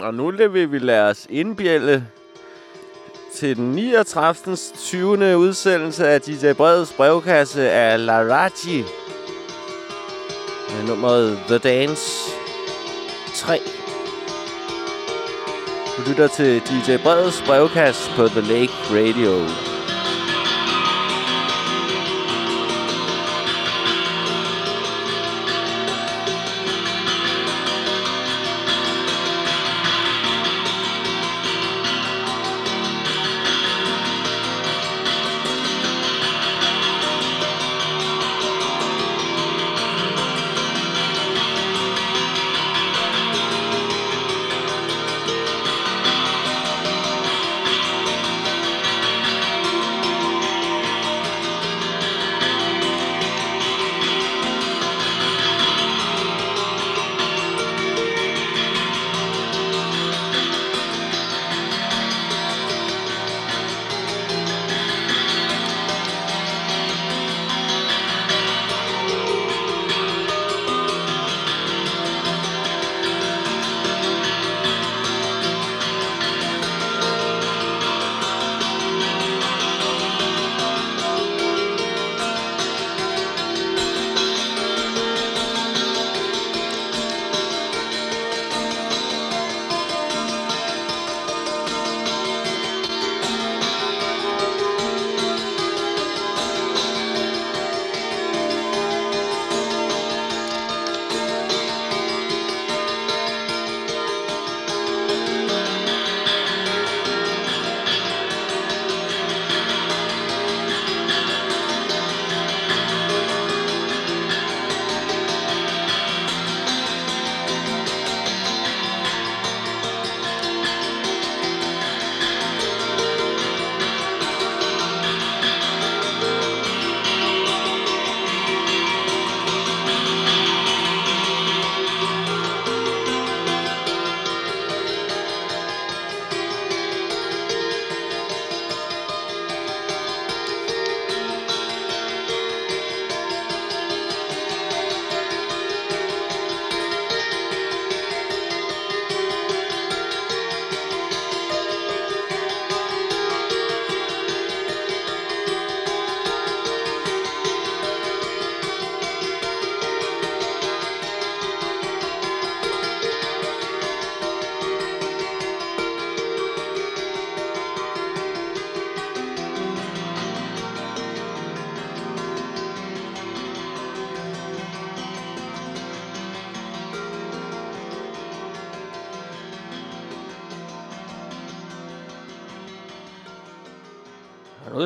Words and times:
Og 0.00 0.14
nu 0.14 0.30
vil 0.30 0.72
vi 0.72 0.78
lade 0.78 1.10
os 1.10 1.26
indbjælde 1.30 2.06
til 3.34 3.56
den 3.56 3.72
39. 3.72 4.56
20. 4.78 5.38
udsendelse 5.38 6.08
af 6.08 6.20
DJ 6.20 6.52
Breds 6.52 6.92
brevkasse 6.92 7.70
af 7.70 8.06
Larachi. 8.06 8.84
Med 10.70 10.88
nummeret 10.88 11.38
The 11.48 11.58
Dance 11.58 12.30
3. 13.34 13.60
Du 15.96 16.02
lytter 16.08 16.26
til 16.26 16.60
DJ 16.60 16.96
Breds 17.02 17.42
brevkasse 17.46 18.10
på 18.16 18.28
The 18.28 18.40
Lake 18.40 18.72
Radio. 18.90 19.73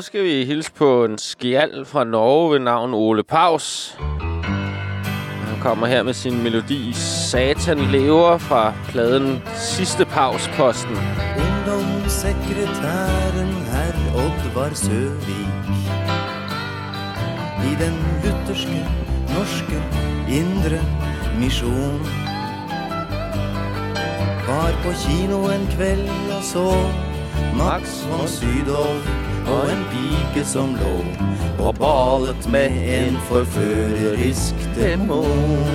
Skal 0.08 0.24
vi 0.24 0.44
hilse 0.44 0.72
på 0.72 1.04
en 1.04 1.18
skjald 1.20 1.84
fra 1.84 2.04
Norge 2.04 2.52
ved 2.52 2.58
navn 2.64 2.94
Ole 2.94 3.24
Paus. 3.24 3.96
Han 5.48 5.60
kommer 5.62 5.86
her 5.86 6.02
med 6.02 6.14
sin 6.14 6.42
melodi 6.42 6.92
Satan 6.92 7.78
lever 7.78 8.38
fra 8.38 8.74
pladen 8.88 9.42
Sidste 9.56 10.04
Pausposten. 10.04 10.96
Ungdomssekretæren 11.44 13.52
herr 13.72 13.96
Oddvar 14.22 14.74
Søvik 14.74 15.48
I 17.68 17.70
den 17.84 17.96
lutherske, 18.24 18.80
norske, 19.34 19.78
indre 20.40 20.80
misjon 21.40 22.00
Var 24.48 24.72
på 24.82 24.90
kino 25.04 25.38
en 25.52 25.66
kveld 25.76 26.08
og 26.36 26.42
så 26.42 26.68
Max 27.58 27.82
von 28.10 28.28
Sydow 28.28 29.27
og 29.48 29.70
en 29.72 29.84
pike 29.92 30.44
som 30.46 30.74
lå 30.74 30.98
og 31.58 31.74
balet 31.74 32.50
med 32.50 32.70
en 32.98 33.16
forførerisk 33.28 34.54
demon. 34.76 35.68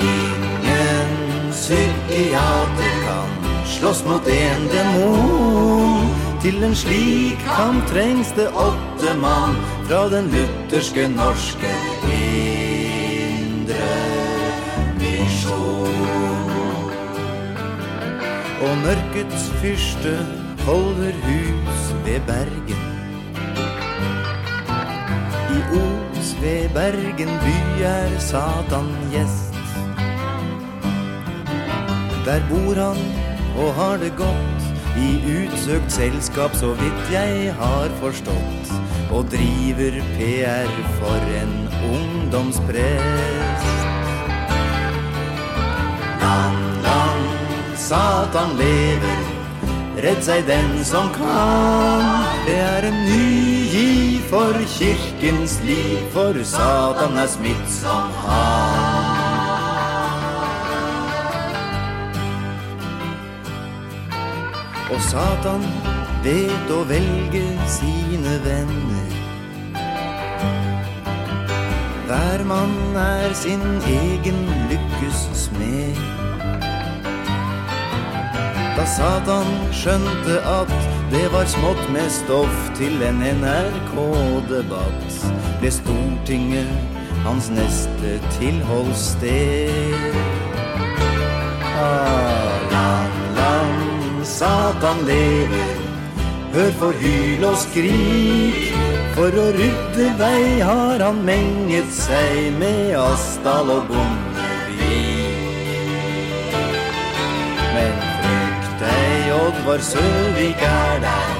Ingen 0.00 1.50
psykiater 1.50 2.94
kan 3.06 3.30
slåss 3.66 4.04
mot 4.04 4.26
en 4.26 4.68
demon. 4.74 6.08
Til 6.42 6.64
en 6.64 6.74
slik 6.74 7.38
kamp 7.46 7.86
trengs 7.86 8.32
det 8.36 8.48
åtte 8.48 9.14
mann 9.20 9.56
fra 9.86 10.08
den 10.10 10.26
lutherske 10.34 11.08
norske 11.08 11.72
indre 12.12 13.90
misjon. 14.98 15.92
Og 18.62 18.78
mørkets 18.84 19.50
fyrste 19.62 20.41
holder 20.66 21.12
hus 21.26 21.94
ved 22.04 22.20
Bergen. 22.26 22.82
I 25.56 25.58
Os 25.78 26.36
ved 26.42 26.68
Bergen 26.74 27.32
by 27.44 27.82
er 27.82 28.18
Satan 28.18 28.88
gjest. 29.10 29.54
Der 32.26 32.40
bor 32.50 32.74
han 32.74 33.00
og 33.58 33.74
har 33.74 33.96
det 33.96 34.12
godt 34.16 34.62
i 34.96 35.08
utsøkt 35.34 35.92
selskap, 35.92 36.54
så 36.54 36.66
vidt 36.66 37.12
jeg 37.12 37.54
har 37.58 37.88
forstått, 38.00 38.72
og 39.10 39.26
driver 39.34 39.98
PR 40.16 40.70
for 41.00 41.28
en 41.42 41.54
ungdomsprest. 41.90 43.66
Land, 46.22 46.62
land, 46.86 47.26
Satan 47.76 48.56
lever, 48.56 49.41
Redd 50.02 50.24
seg 50.26 50.46
den 50.48 50.84
som 50.84 51.12
kan. 51.14 52.24
Det 52.46 52.56
er 52.58 52.86
en 52.88 52.96
ny 53.06 53.26
giv 53.70 54.24
for 54.32 54.56
kirkens 54.66 55.60
liv, 55.62 56.00
for 56.10 56.34
Satan 56.42 57.14
er 57.22 57.28
smitt 57.30 57.68
som 57.70 58.10
han. 58.24 59.22
Og 64.90 65.00
Satan 65.06 65.62
vet 66.26 66.74
å 66.74 66.82
velge 66.90 67.44
sine 67.78 68.34
venner. 68.42 69.14
Hver 72.10 72.42
mann 72.50 72.98
er 73.06 73.30
sin 73.38 73.62
egen 73.86 74.42
lykkes 74.74 75.28
smed. 75.46 75.71
Da 78.72 78.86
Satan 78.88 79.48
skjønte 79.76 80.38
at 80.48 80.72
det 81.12 81.26
var 81.32 81.44
smått 81.50 81.82
med 81.92 82.08
stoff 82.12 82.70
til 82.78 83.02
en 83.04 83.20
NRK-debatt, 83.20 85.18
ble 85.60 85.72
Stortinget 85.76 86.72
hans 87.26 87.50
neste 87.52 88.16
tilholdssted. 88.38 90.16
Ah, 91.82 92.56
lang, 92.72 93.14
land, 93.36 94.24
Satan 94.24 95.04
lever, 95.10 95.76
hør 96.56 96.74
for 96.80 97.04
hyl 97.04 97.44
og 97.52 97.60
skrik. 97.66 98.72
For 99.12 99.28
å 99.36 99.48
rydde 99.52 100.10
vei 100.16 100.60
har 100.64 101.04
han 101.04 101.20
menget 101.28 101.92
seg 101.92 102.54
med 102.56 102.96
Asdal 102.96 103.68
og 103.76 103.88
Bondevik. 103.92 104.21
Deg, 109.66 109.82
Søvik 109.82 110.62
er 110.62 111.00
der. 111.00 111.36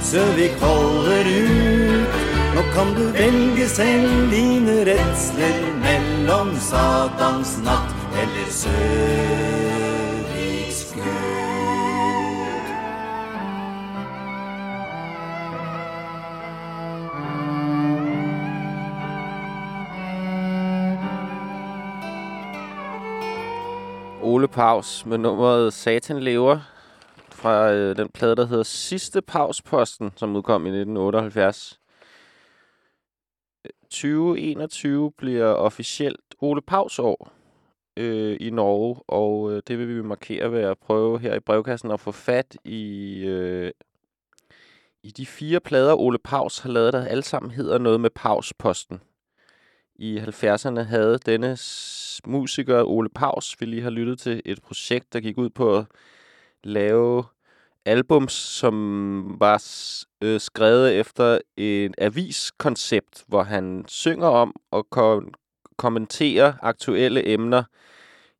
Søvik 0.00 0.52
holder 0.60 1.24
ut. 1.42 2.08
Nå 2.54 2.62
kan 2.62 2.94
du 2.96 3.02
velge 3.12 3.68
selv 3.68 4.30
dine 4.30 4.72
redsler 4.88 5.74
mellom 5.82 6.56
Satans 6.56 7.58
natt 7.64 7.94
eller 8.22 8.50
Søviks 8.50 9.74
Gud. 10.94 11.02
Ole 24.22 24.48
Paus 24.48 25.06
med 25.06 25.18
nummeret 25.18 25.72
Satan 25.74 26.20
lever 26.20 26.58
fra 27.36 27.72
øh, 27.72 27.96
den 27.96 28.08
plade, 28.08 28.36
der 28.36 28.46
hedder 28.46 28.62
Sidste 28.62 29.22
Pausposten, 29.22 30.12
som 30.16 30.36
udkom 30.36 30.66
i 30.66 30.68
1978. 30.68 31.80
2021 33.90 35.12
bliver 35.12 35.46
officielt 35.46 36.20
Ole 36.40 36.62
Paus 36.62 36.98
år 36.98 37.32
øh, 37.96 38.36
i 38.40 38.50
Norge, 38.50 39.00
og 39.08 39.52
øh, 39.52 39.62
det 39.68 39.78
vil 39.78 39.96
vi 39.96 40.02
markere 40.02 40.52
ved 40.52 40.60
at 40.60 40.78
prøve 40.78 41.18
her 41.18 41.34
i 41.34 41.40
brevkassen 41.40 41.90
at 41.90 42.00
få 42.00 42.12
fat 42.12 42.56
i, 42.64 43.18
øh, 43.26 43.72
i 45.02 45.10
de 45.10 45.26
fire 45.26 45.60
plader, 45.60 45.94
Ole 45.94 46.18
Paus 46.18 46.58
har 46.58 46.70
lavet, 46.70 46.92
der 46.92 47.04
alle 47.04 47.22
sammen 47.22 47.50
hedder 47.50 47.78
noget 47.78 48.00
med 48.00 48.10
Pausposten. 48.10 49.00
I 49.94 50.18
70'erne 50.18 50.80
havde 50.80 51.18
denne 51.18 51.56
musiker, 52.26 52.82
Ole 52.82 53.08
Paus, 53.08 53.56
vi 53.60 53.66
lige 53.66 53.82
har 53.82 53.90
lyttet 53.90 54.18
til 54.18 54.42
et 54.44 54.62
projekt, 54.62 55.12
der 55.12 55.20
gik 55.20 55.38
ud 55.38 55.50
på 55.50 55.76
at 55.76 55.84
lave 56.66 57.24
albums, 57.84 58.32
som 58.32 59.36
var 59.40 59.64
øh, 60.22 60.40
skrevet 60.40 60.94
efter 60.94 61.38
et 61.56 61.94
aviskoncept, 61.98 63.24
hvor 63.28 63.42
han 63.42 63.84
synger 63.88 64.26
om 64.26 64.54
og 64.70 64.90
kom- 64.90 65.34
kommenterer 65.76 66.52
aktuelle 66.62 67.28
emner 67.28 67.62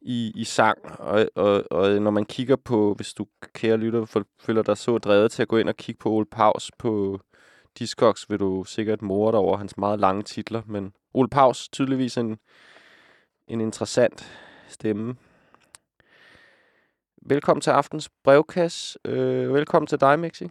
i, 0.01 0.33
i 0.35 0.45
sang. 0.45 0.79
Og, 0.99 1.29
og, 1.35 1.65
og 1.71 2.03
når 2.03 2.11
man 2.11 2.25
kigger 2.25 2.57
på, 2.57 2.95
hvis 2.95 3.15
du 3.15 3.27
kære 3.55 3.77
lytter, 3.77 4.25
føler 4.41 4.63
dig 4.63 4.77
så 4.77 4.99
drevet 4.99 5.33
til 5.33 5.43
at 5.43 5.49
gå 5.49 5.57
ind 5.57 5.69
og 5.69 5.77
kigge 5.77 5.99
på 5.99 6.11
Ole 6.11 6.27
Paus 6.27 6.71
på 6.79 7.21
Discogs, 7.79 8.31
vil 8.31 8.41
du 8.41 8.65
sikkert 8.65 9.03
more 9.03 9.33
dig 9.33 9.39
over 9.41 9.57
hans 9.57 9.77
meget 9.77 10.01
lange 10.01 10.23
titler. 10.23 10.63
Men 10.67 10.93
Ole 11.15 11.29
Paus, 11.29 11.69
tydeligvis 11.69 12.17
en, 12.17 12.39
en 13.49 13.61
interessant 13.61 14.33
stemme. 14.69 15.17
Velkommen 17.29 17.61
til 17.61 17.71
aftens 17.71 18.11
brevkasse. 18.25 18.99
Øh, 19.05 19.55
velkommen 19.55 19.87
til 19.87 20.01
dig, 20.01 20.19
Mixi. 20.19 20.45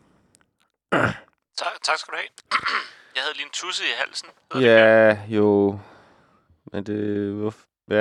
Tak, 1.58 1.74
tak 1.84 1.98
skal 1.98 2.12
du 2.12 2.18
have. 2.18 2.30
Jeg 3.16 3.24
havde 3.24 3.36
lige 3.36 3.46
en 3.46 3.52
tusse 3.54 3.84
i 3.84 3.94
halsen. 3.98 4.30
hedder 4.54 5.10
det. 5.10 5.20
Ja, 5.30 5.36
jo. 5.38 5.80
Men 6.72 6.84
det... 6.86 7.54
Ja. 7.90 7.96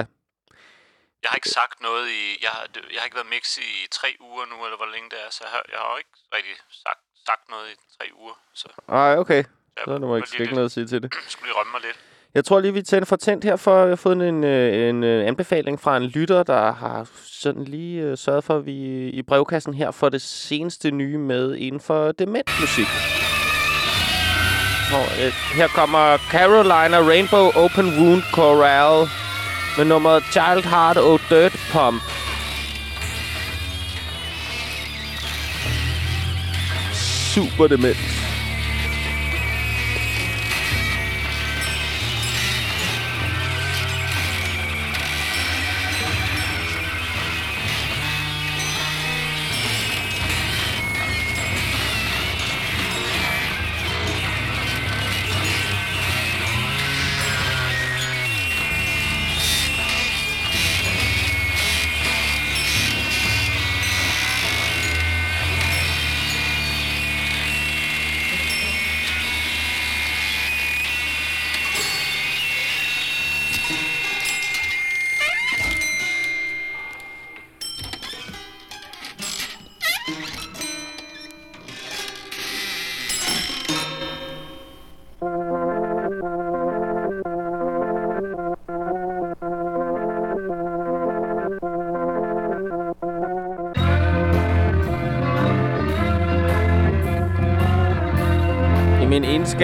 Jeg 1.23 1.29
har 1.31 1.37
ikke 1.37 1.49
sagt 1.49 1.81
noget 1.81 2.09
i... 2.09 2.23
Jeg 2.43 2.51
har, 2.51 2.67
jeg 2.93 2.99
har 3.01 3.05
ikke 3.05 3.15
været 3.17 3.27
mix 3.37 3.59
i 3.59 3.71
tre 3.91 4.17
uger 4.21 4.45
nu, 4.47 4.65
eller 4.65 4.77
hvor 4.77 4.87
længe 4.95 5.11
det 5.11 5.19
er, 5.27 5.31
så 5.31 5.41
jeg 5.45 5.51
har, 5.51 5.63
jeg 5.73 5.79
har 5.79 5.91
jo 5.93 5.97
ikke 5.97 6.11
rigtig 6.37 6.55
sagt, 6.71 7.01
sagt 7.27 7.45
noget 7.51 7.67
i 7.73 7.75
tre 7.99 8.07
uger. 8.15 8.35
Så 8.55 8.69
Ej, 8.89 9.19
okay. 9.19 9.37
jeg 9.77 9.83
Så 9.85 9.91
er 9.95 9.99
der 9.99 10.07
må 10.07 10.17
ikke, 10.17 10.43
ikke 10.43 10.55
noget 10.55 10.65
at 10.71 10.73
sige 10.73 10.87
til 10.87 11.03
det. 11.03 11.15
lidt- 11.15 11.31
skulle 11.33 11.49
lige 11.51 11.59
rømme 11.59 11.73
mig 11.73 11.81
lidt. 11.81 11.99
Jeg 12.35 12.45
tror 12.45 12.61
lige, 12.61 12.75
vi 12.75 12.83
tænder 12.83 13.07
for 13.07 13.17
tændt 13.17 13.45
her, 13.45 13.57
for 13.57 13.81
jeg 13.81 13.89
har 13.89 13.97
fået 13.97 14.29
en, 14.29 14.45
øh, 14.45 14.89
en 14.89 15.05
øh, 15.05 15.27
anbefaling 15.27 15.81
fra 15.81 15.97
en 15.97 16.03
lytter, 16.03 16.43
der 16.43 16.73
har 16.73 17.09
sådan 17.25 17.65
lige 17.65 18.03
øh, 18.03 18.19
sørget 18.19 18.45
for, 18.45 18.57
at 18.57 18.67
vi 18.67 19.09
i 19.09 19.23
brevkassen 19.23 19.75
her 19.75 19.91
får 19.91 20.09
det 20.09 20.23
seneste 20.23 20.91
nye 20.91 21.19
med 21.19 21.55
inden 21.57 21.81
for 21.81 22.13
dementmusik. 22.13 22.87
Og, 24.93 25.05
her 25.57 25.69
kommer 25.69 26.17
Carolina 26.31 26.99
Rainbow 27.09 27.47
Open 27.65 27.87
Wound 27.99 28.23
Chorale 28.23 29.09
med 29.77 29.85
nummeret 29.85 30.23
Child 30.23 30.65
Heart 30.65 30.97
og 30.97 31.21
Dirt 31.31 31.53
Pump. 31.73 32.03
Super 37.35 37.67
dement. 37.67 38.24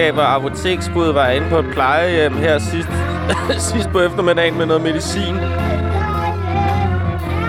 Selskaber 0.01 0.21
egenskab 0.21 0.45
apoteksbud 0.45 1.13
var 1.13 1.29
inde 1.29 1.49
på 1.49 1.59
et 1.59 1.65
plejehjem 1.73 2.33
her 2.33 2.59
sidst, 2.59 2.89
sidst 3.71 3.89
på 3.89 3.99
eftermiddagen 4.01 4.57
med 4.57 4.65
noget 4.65 4.81
medicin. 4.81 5.35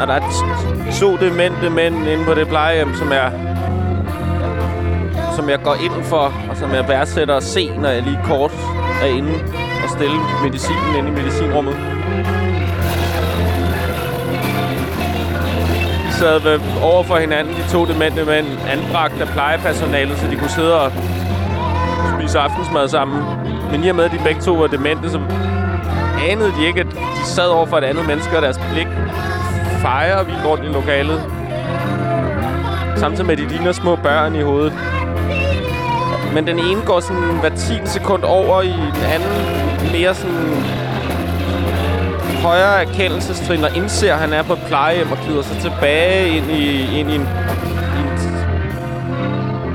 Og 0.01 0.07
der 0.07 0.15
er 0.15 0.21
to 1.01 1.17
demente 1.17 1.71
mænd 1.71 2.09
inde 2.09 2.25
på 2.25 2.35
det 2.35 2.49
plejehjem, 2.49 2.95
som 2.95 3.13
jeg, 3.13 3.33
som 5.37 5.49
jeg 5.49 5.63
går 5.63 5.75
ind 5.75 6.05
for, 6.05 6.33
og 6.51 6.57
som 6.57 6.71
jeg 6.71 6.89
værdsætter 6.89 7.37
at 7.37 7.43
se, 7.43 7.77
når 7.79 7.89
jeg 7.89 8.03
lige 8.03 8.19
kort 8.25 8.53
er 9.03 9.07
inde 9.07 9.33
og 9.85 9.91
stille 9.91 10.21
medicinen 10.45 10.97
inde 10.99 11.09
i 11.09 11.13
medicinrummet. 11.13 11.75
De 16.07 16.13
sad 16.13 16.61
over 16.83 17.03
for 17.03 17.17
hinanden, 17.17 17.55
de 17.55 17.73
to 17.73 17.85
demente 17.85 18.25
mænd, 18.25 18.47
anbragt 18.69 19.21
af 19.21 19.29
plejepersonalet, 19.29 20.19
så 20.19 20.27
de 20.31 20.37
kunne 20.37 20.51
sidde 20.51 20.81
og 20.81 20.93
spise 22.33 22.39
aftensmad 22.39 22.89
sammen. 22.89 23.23
Men 23.71 23.85
i 23.85 23.89
og 23.89 23.97
med, 23.97 24.05
at 24.05 24.11
de 24.11 24.19
begge 24.25 24.41
to 24.41 24.55
var 24.55 24.67
demente, 24.67 25.11
så 25.11 25.21
anede 26.31 26.53
de 26.59 26.67
ikke, 26.67 26.81
at 26.81 26.87
de 26.87 27.25
sad 27.25 27.49
over 27.49 27.67
for 27.67 27.79
et 27.79 27.85
andet 27.85 28.07
menneske, 28.07 28.37
og 28.37 28.43
deres 28.43 28.61
blik 28.73 28.87
fejrer 29.81 30.23
vi 30.25 30.33
rundt 30.47 30.65
i 30.65 30.67
lokalet. 30.67 31.21
Samtidig 32.97 33.27
med, 33.27 33.33
at 33.33 33.39
de 33.39 33.49
ligner 33.49 33.73
små 33.73 33.97
børn 33.97 34.35
i 34.35 34.43
hovedet. 34.43 34.73
Men 36.35 36.47
den 36.47 36.59
ene 36.59 36.83
går 36.87 37.01
sådan 37.01 37.39
hver 37.41 37.49
10 37.49 37.81
sekund 37.85 38.23
over 38.25 38.63
i 38.63 38.73
den 38.73 39.05
anden 39.15 39.33
mere 39.93 40.15
sådan 40.15 40.65
højere 42.43 42.85
erkendelsestrin 42.85 43.65
og 43.65 43.77
indser, 43.77 44.15
at 44.15 44.21
han 44.21 44.33
er 44.33 44.43
på 44.43 44.53
et 44.53 44.63
plejehjem 44.67 45.13
og 45.13 45.19
glider 45.27 45.43
sig 45.43 45.57
tilbage 45.61 46.37
ind 46.37 46.51
i, 46.51 46.99
ind 47.01 47.11
i 47.11 47.15
en, 47.15 47.29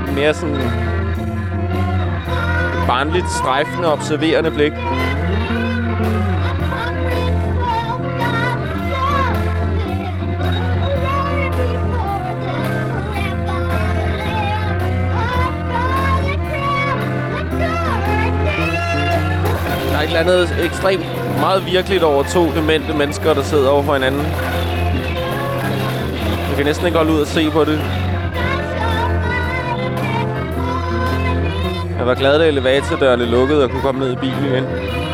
i 0.06 0.08
en 0.08 0.14
mere 0.14 0.34
sådan 0.34 0.87
barnligt 2.88 3.30
strejfende, 3.30 3.92
observerende 3.92 4.50
blik. 4.50 4.72
Der 4.72 4.78
er 19.96 20.00
et 20.00 20.06
eller 20.06 20.20
andet 20.20 20.64
ekstremt 20.64 21.06
meget 21.40 21.66
virkeligt 21.66 22.02
over 22.02 22.22
to 22.22 22.50
demente 22.54 22.94
mennesker, 22.94 23.34
der 23.34 23.42
sidder 23.42 23.68
over 23.70 23.82
for 23.82 23.92
hinanden. 23.92 24.22
Jeg 26.48 26.56
kan 26.56 26.64
næsten 26.64 26.86
ikke 26.86 26.98
holde 26.98 27.12
ud 27.12 27.20
og 27.20 27.26
se 27.26 27.50
på 27.50 27.64
det. 27.64 27.97
Jeg 31.98 32.06
var 32.06 32.14
glad, 32.14 32.38
da 32.38 32.46
elevatordørene 32.48 33.24
lukkede 33.24 33.64
og 33.64 33.70
kunne 33.70 33.82
komme 33.82 34.00
ned 34.00 34.12
i 34.12 34.16
bilen 34.16 34.44
igen. 34.44 35.07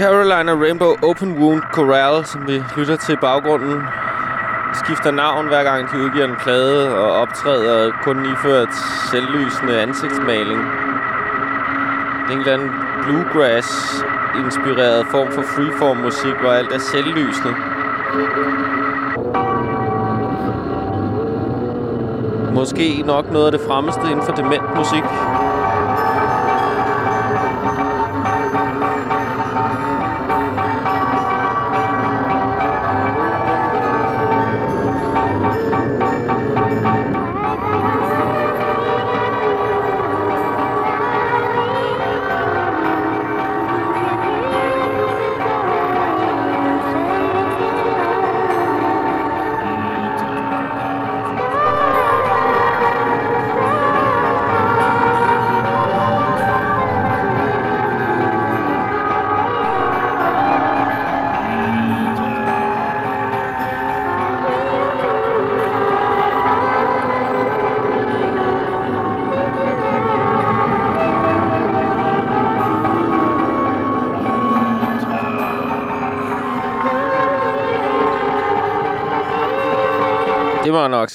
Carolina 0.00 0.54
Rainbow 0.54 0.96
Open 1.02 1.36
Wound 1.36 1.62
Corral, 1.72 2.24
som 2.24 2.48
vi 2.48 2.64
lytter 2.76 2.96
til 2.96 3.12
i 3.12 3.16
baggrunden, 3.16 3.82
skifter 4.84 5.10
navn 5.10 5.48
hver 5.48 5.64
gang 5.64 5.92
de 5.92 5.98
udgiver 5.98 6.24
en 6.24 6.36
plade 6.36 6.98
og 6.98 7.12
optræder 7.12 7.92
kun 8.04 8.32
iført 8.32 8.74
selvlysende 9.10 9.80
ansigtsmaling. 9.80 10.58
Det 10.58 10.66
er 12.28 12.32
en 12.32 12.38
eller 12.38 12.52
anden 12.52 12.70
bluegrass-inspireret 13.02 15.06
form 15.10 15.32
for 15.32 15.42
freeform-musik, 15.42 16.34
hvor 16.40 16.50
alt 16.50 16.72
er 16.72 16.78
selvlysende. 16.78 17.54
Måske 22.54 23.02
nok 23.06 23.32
noget 23.32 23.46
af 23.46 23.52
det 23.52 23.60
fremmeste 23.66 24.02
inden 24.10 24.26
for 24.26 24.32
dement 24.32 24.76
musik. 24.76 25.04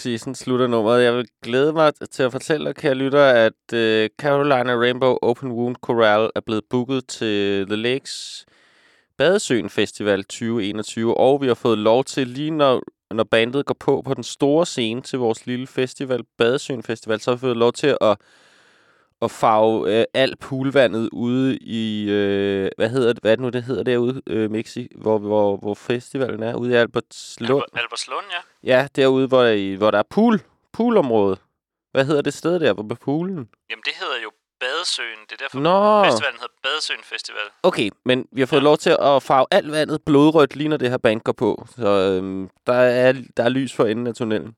Season 0.05 0.17
sige, 0.17 0.19
sådan 0.19 0.35
slutter 0.35 0.67
nummeret. 0.67 1.03
Jeg 1.03 1.15
vil 1.15 1.27
glæde 1.43 1.73
mig 1.73 1.93
til 2.11 2.23
at 2.23 2.31
fortælle 2.31 2.65
dig, 2.65 2.75
kære 2.75 2.95
lytter, 2.95 3.25
at 3.25 3.73
øh, 3.73 4.09
Carolina 4.17 4.73
Rainbow 4.75 5.17
Open 5.21 5.51
Wound 5.51 5.75
Coral 5.75 6.29
er 6.35 6.41
blevet 6.45 6.63
booket 6.69 7.07
til 7.07 7.65
The 7.67 7.75
Lakes 7.75 8.45
Badesøen 9.17 9.69
Festival 9.69 10.23
2021, 10.23 11.17
og 11.17 11.41
vi 11.41 11.47
har 11.47 11.53
fået 11.53 11.77
lov 11.77 12.03
til, 12.03 12.27
lige 12.27 12.51
når, 12.51 12.81
når 13.11 13.23
bandet 13.23 13.65
går 13.65 13.75
på 13.79 14.01
på 14.05 14.13
den 14.13 14.23
store 14.23 14.65
scene 14.65 15.01
til 15.01 15.19
vores 15.19 15.45
lille 15.45 15.67
festival, 15.67 16.23
Badesøen 16.37 16.83
Festival, 16.83 17.19
så 17.19 17.31
har 17.31 17.35
vi 17.35 17.39
fået 17.39 17.57
lov 17.57 17.73
til 17.73 17.97
at, 18.01 18.17
at 19.25 19.31
farve 19.31 19.99
øh, 19.99 20.05
alt 20.13 20.39
poolvandet 20.39 21.09
ude 21.11 21.57
i, 21.57 22.09
øh, 22.09 22.69
hvad 22.77 22.89
hedder 22.89 23.13
det, 23.13 23.21
hvad 23.21 23.31
er 23.31 23.35
det 23.35 23.43
nu, 23.43 23.49
det 23.49 23.63
hedder 23.63 23.83
derude, 23.83 24.21
øh, 24.27 24.51
Mixi, 24.51 24.87
hvor, 24.95 25.17
hvor, 25.17 25.57
hvor 25.57 25.73
festivalen 25.73 26.43
er, 26.43 26.55
ude 26.55 26.71
i 26.71 26.75
Albertslund. 26.75 27.63
Albert, 27.63 27.83
Albertslund, 27.83 28.25
ja. 28.31 28.71
Ja, 28.77 28.87
derude, 28.95 29.27
hvor 29.27 29.41
der, 29.43 29.49
er- 29.73 29.77
hvor 29.77 29.91
der 29.91 29.99
er 29.99 30.03
pool. 30.09 30.41
Poolområde. 30.73 31.37
Hvad 31.91 32.05
hedder 32.05 32.21
det 32.21 32.33
sted 32.33 32.59
der, 32.59 32.73
hvor 32.73 32.83
med 32.83 32.95
poolen? 32.95 33.49
Jamen, 33.69 33.83
det 33.85 33.93
hedder 33.99 34.15
jo 34.23 34.31
Badesøen. 34.59 35.19
Det 35.29 35.31
er 35.31 35.43
derfor, 35.43 35.59
Nå, 35.59 36.03
festivalen 36.09 36.39
hedder 36.39 36.53
Badesøen 36.63 36.99
Festival. 37.03 37.41
okay, 37.63 37.89
men 38.05 38.25
vi 38.31 38.41
har 38.41 38.45
fået 38.45 38.63
lov 38.63 38.77
til 38.77 38.89
at 39.01 39.23
farve 39.23 39.45
alt 39.51 39.71
vandet 39.71 40.01
blodrødt, 40.05 40.55
lige 40.55 40.67
når 40.67 40.77
det 40.77 40.89
her 40.89 40.97
band 40.97 41.21
går 41.21 41.31
på. 41.31 41.67
Så 41.77 41.87
øhm, 41.87 42.49
der, 42.67 42.73
er, 42.73 43.13
der 43.37 43.43
er 43.43 43.49
lys 43.49 43.73
for 43.73 43.85
enden 43.85 44.07
af 44.07 44.15
tunnelen. 44.15 44.55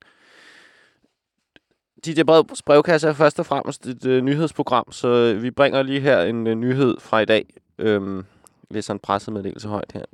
DJ 2.04 2.22
Breds 2.22 2.62
brevkasse 2.62 3.08
er 3.08 3.12
først 3.12 3.38
og 3.38 3.46
fremmest 3.46 3.86
et 3.86 4.04
øh, 4.06 4.22
nyhedsprogram, 4.22 4.92
så 4.92 5.08
øh, 5.08 5.42
vi 5.42 5.50
bringer 5.50 5.82
lige 5.82 6.00
her 6.00 6.22
en 6.22 6.46
øh, 6.46 6.54
nyhed 6.54 6.96
fra 7.00 7.20
i 7.20 7.24
dag. 7.24 7.54
Øhm, 7.78 8.24
læser 8.70 8.92
en 8.92 8.98
pressemeddelelse 8.98 9.68
højt 9.68 9.92
her. 9.94 10.04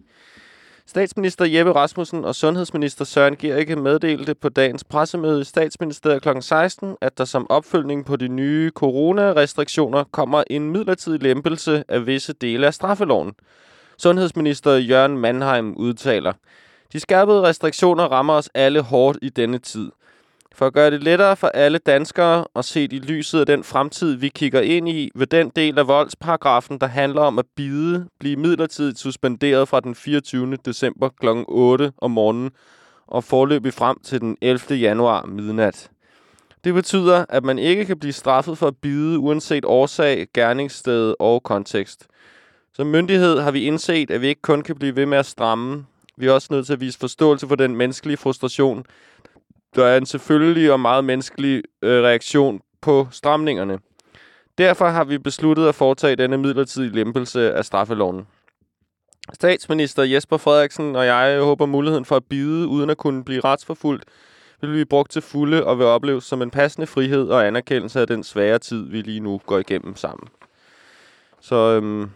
Statsminister 0.86 1.44
Jeppe 1.44 1.72
Rasmussen 1.72 2.24
og 2.24 2.34
sundhedsminister 2.34 3.04
Søren 3.04 3.36
Gericke 3.36 3.76
meddelte 3.76 4.34
på 4.34 4.48
dagens 4.48 4.84
pressemøde 4.84 5.40
i 5.40 5.44
statsministeriet 5.44 6.22
kl. 6.22 6.28
16, 6.40 6.96
at 7.00 7.18
der 7.18 7.24
som 7.24 7.50
opfølgning 7.50 8.04
på 8.04 8.16
de 8.16 8.28
nye 8.28 8.70
coronarestriktioner 8.74 10.04
kommer 10.04 10.44
en 10.50 10.70
midlertidig 10.70 11.22
lempelse 11.22 11.84
af 11.88 12.06
visse 12.06 12.32
dele 12.32 12.66
af 12.66 12.74
straffeloven. 12.74 13.32
Sundhedsminister 13.98 14.76
Jørgen 14.76 15.18
Mannheim 15.18 15.74
udtaler, 15.76 16.32
De 16.92 17.00
skærpede 17.00 17.42
restriktioner 17.42 18.04
rammer 18.04 18.34
os 18.34 18.50
alle 18.54 18.80
hårdt 18.80 19.18
i 19.22 19.28
denne 19.28 19.58
tid. 19.58 19.90
For 20.54 20.66
at 20.66 20.72
gøre 20.72 20.90
det 20.90 21.02
lettere 21.02 21.36
for 21.36 21.48
alle 21.48 21.78
danskere 21.78 22.44
og 22.54 22.64
set 22.64 22.92
i 22.92 22.98
lyset 22.98 23.40
af 23.40 23.46
den 23.46 23.64
fremtid, 23.64 24.14
vi 24.14 24.28
kigger 24.28 24.60
ind 24.60 24.88
i, 24.88 25.10
vil 25.14 25.30
den 25.30 25.52
del 25.56 25.78
af 25.78 25.88
voldsparagrafen, 25.88 26.78
der 26.78 26.86
handler 26.86 27.20
om 27.20 27.38
at 27.38 27.44
bide, 27.56 28.08
blive 28.20 28.36
midlertidigt 28.36 28.98
suspenderet 28.98 29.68
fra 29.68 29.80
den 29.80 29.94
24. 29.94 30.56
december 30.56 31.08
kl. 31.08 31.26
8 31.48 31.92
om 31.98 32.10
morgenen 32.10 32.50
og 33.06 33.24
forløbig 33.24 33.74
frem 33.74 33.96
til 34.04 34.20
den 34.20 34.36
11. 34.40 34.74
januar 34.74 35.26
midnat. 35.26 35.90
Det 36.64 36.74
betyder, 36.74 37.24
at 37.28 37.44
man 37.44 37.58
ikke 37.58 37.84
kan 37.84 37.98
blive 37.98 38.12
straffet 38.12 38.58
for 38.58 38.66
at 38.66 38.76
bide 38.76 39.18
uanset 39.18 39.64
årsag, 39.64 40.26
gerningssted 40.34 41.14
og 41.18 41.42
kontekst. 41.42 42.06
Som 42.74 42.86
myndighed 42.86 43.40
har 43.40 43.50
vi 43.50 43.64
indset, 43.64 44.10
at 44.10 44.20
vi 44.20 44.26
ikke 44.26 44.42
kun 44.42 44.62
kan 44.62 44.76
blive 44.76 44.96
ved 44.96 45.06
med 45.06 45.18
at 45.18 45.26
stramme, 45.26 45.86
Vi 46.16 46.26
er 46.26 46.32
også 46.32 46.48
nødt 46.50 46.66
til 46.66 46.72
at 46.72 46.80
vise 46.80 46.98
forståelse 46.98 47.48
for 47.48 47.54
den 47.54 47.76
menneskelige 47.76 48.16
frustration. 48.16 48.84
Der 49.74 49.84
er 49.84 49.96
en 49.96 50.06
selvfølgelig 50.06 50.72
og 50.72 50.80
meget 50.80 51.04
menneskelig 51.04 51.62
øh, 51.82 52.02
reaktion 52.02 52.60
på 52.80 53.08
stramningerne. 53.10 53.78
Derfor 54.58 54.88
har 54.88 55.04
vi 55.04 55.18
besluttet 55.18 55.68
at 55.68 55.74
foretage 55.74 56.16
denne 56.16 56.38
midlertidige 56.38 56.94
lempelse 56.94 57.52
af 57.54 57.64
straffeloven. 57.64 58.26
Statsminister 59.32 60.02
Jesper 60.02 60.36
Frederiksen 60.36 60.96
og 60.96 61.06
jeg 61.06 61.40
håber 61.40 61.66
muligheden 61.66 62.04
for 62.04 62.16
at 62.16 62.24
bide 62.24 62.66
uden 62.66 62.90
at 62.90 62.96
kunne 62.96 63.24
blive 63.24 63.40
retsforfulgt 63.40 64.04
vil 64.60 64.72
blive 64.72 64.86
brugt 64.86 65.10
til 65.10 65.22
fulde 65.22 65.64
og 65.64 65.78
vil 65.78 65.86
opleves 65.86 66.24
som 66.24 66.42
en 66.42 66.50
passende 66.50 66.86
frihed 66.86 67.28
og 67.28 67.46
anerkendelse 67.46 68.00
af 68.00 68.06
den 68.06 68.24
svære 68.24 68.58
tid, 68.58 68.90
vi 68.90 69.00
lige 69.00 69.20
nu 69.20 69.40
går 69.46 69.58
igennem 69.58 69.96
sammen. 69.96 70.28
Så 71.40 71.56
øhm, 71.56 72.10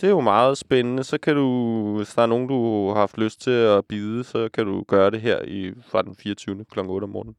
det 0.00 0.06
er 0.06 0.10
jo 0.10 0.20
meget 0.20 0.58
spændende. 0.58 1.04
Så 1.04 1.18
kan 1.18 1.36
du, 1.36 1.96
hvis 1.96 2.14
der 2.14 2.22
er 2.22 2.26
nogen, 2.26 2.48
du 2.48 2.88
har 2.88 2.94
haft 2.94 3.18
lyst 3.18 3.40
til 3.40 3.50
at 3.50 3.84
bide, 3.84 4.24
så 4.24 4.48
kan 4.54 4.66
du 4.66 4.84
gøre 4.88 5.10
det 5.10 5.20
her 5.20 5.42
i, 5.42 5.72
fra 5.88 6.02
den 6.02 6.16
24. 6.16 6.64
kl. 6.64 6.80
8 6.80 7.04
om 7.04 7.10
morgenen. 7.10 7.36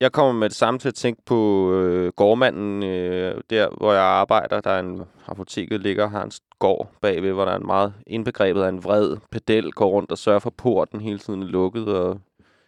Jeg 0.00 0.12
kommer 0.12 0.32
med 0.32 0.48
det 0.48 0.56
samme 0.56 0.78
til 0.78 0.88
at 0.88 0.94
tænke 0.94 1.22
på 1.26 1.72
øh, 1.72 2.12
gårdmanden, 2.12 2.82
øh, 2.82 3.40
der 3.50 3.68
hvor 3.78 3.92
jeg 3.92 4.02
arbejder. 4.02 4.60
Der 4.60 4.70
er 4.70 4.80
en 4.80 5.02
apoteket 5.26 5.80
ligger 5.80 6.08
har 6.08 6.22
en 6.22 6.32
gård 6.58 6.92
bagved, 7.00 7.32
hvor 7.32 7.44
der 7.44 7.52
er 7.52 7.56
en 7.56 7.66
meget 7.66 7.94
indbegrebet 8.06 8.62
af 8.62 8.68
en 8.68 8.84
vred 8.84 9.16
pedel, 9.30 9.72
går 9.72 9.88
rundt 9.88 10.12
og 10.12 10.18
sørger 10.18 10.38
for 10.38 10.50
porten 10.50 11.00
hele 11.00 11.18
tiden 11.18 11.42
lukket, 11.44 11.88
og 11.88 12.20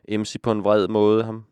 MC 0.09 0.37
på 0.43 0.53
en 0.53 0.65
vred 0.65 0.89
måde. 0.89 1.25
Ham 1.25 1.45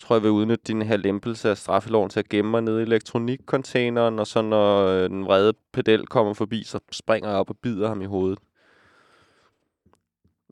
tror 0.00 0.16
jeg 0.16 0.22
vil 0.22 0.30
udnytte 0.30 0.64
din 0.64 0.82
her 0.82 0.96
lempelse 0.96 1.50
af 1.50 1.58
straffeloven 1.58 2.10
til 2.10 2.18
at 2.18 2.28
gemme 2.28 2.50
mig 2.50 2.62
nede 2.62 2.80
i 2.80 2.82
elektronikcontaineren, 2.82 4.18
og 4.18 4.26
så 4.26 4.42
når 4.42 4.86
øh, 4.86 5.10
den 5.10 5.24
vrede 5.24 5.52
pedel 5.72 6.06
kommer 6.06 6.34
forbi, 6.34 6.64
så 6.64 6.80
springer 6.92 7.28
jeg 7.30 7.38
op 7.38 7.50
og 7.50 7.58
bider 7.58 7.88
ham 7.88 8.02
i 8.02 8.06
hovedet. 8.06 8.38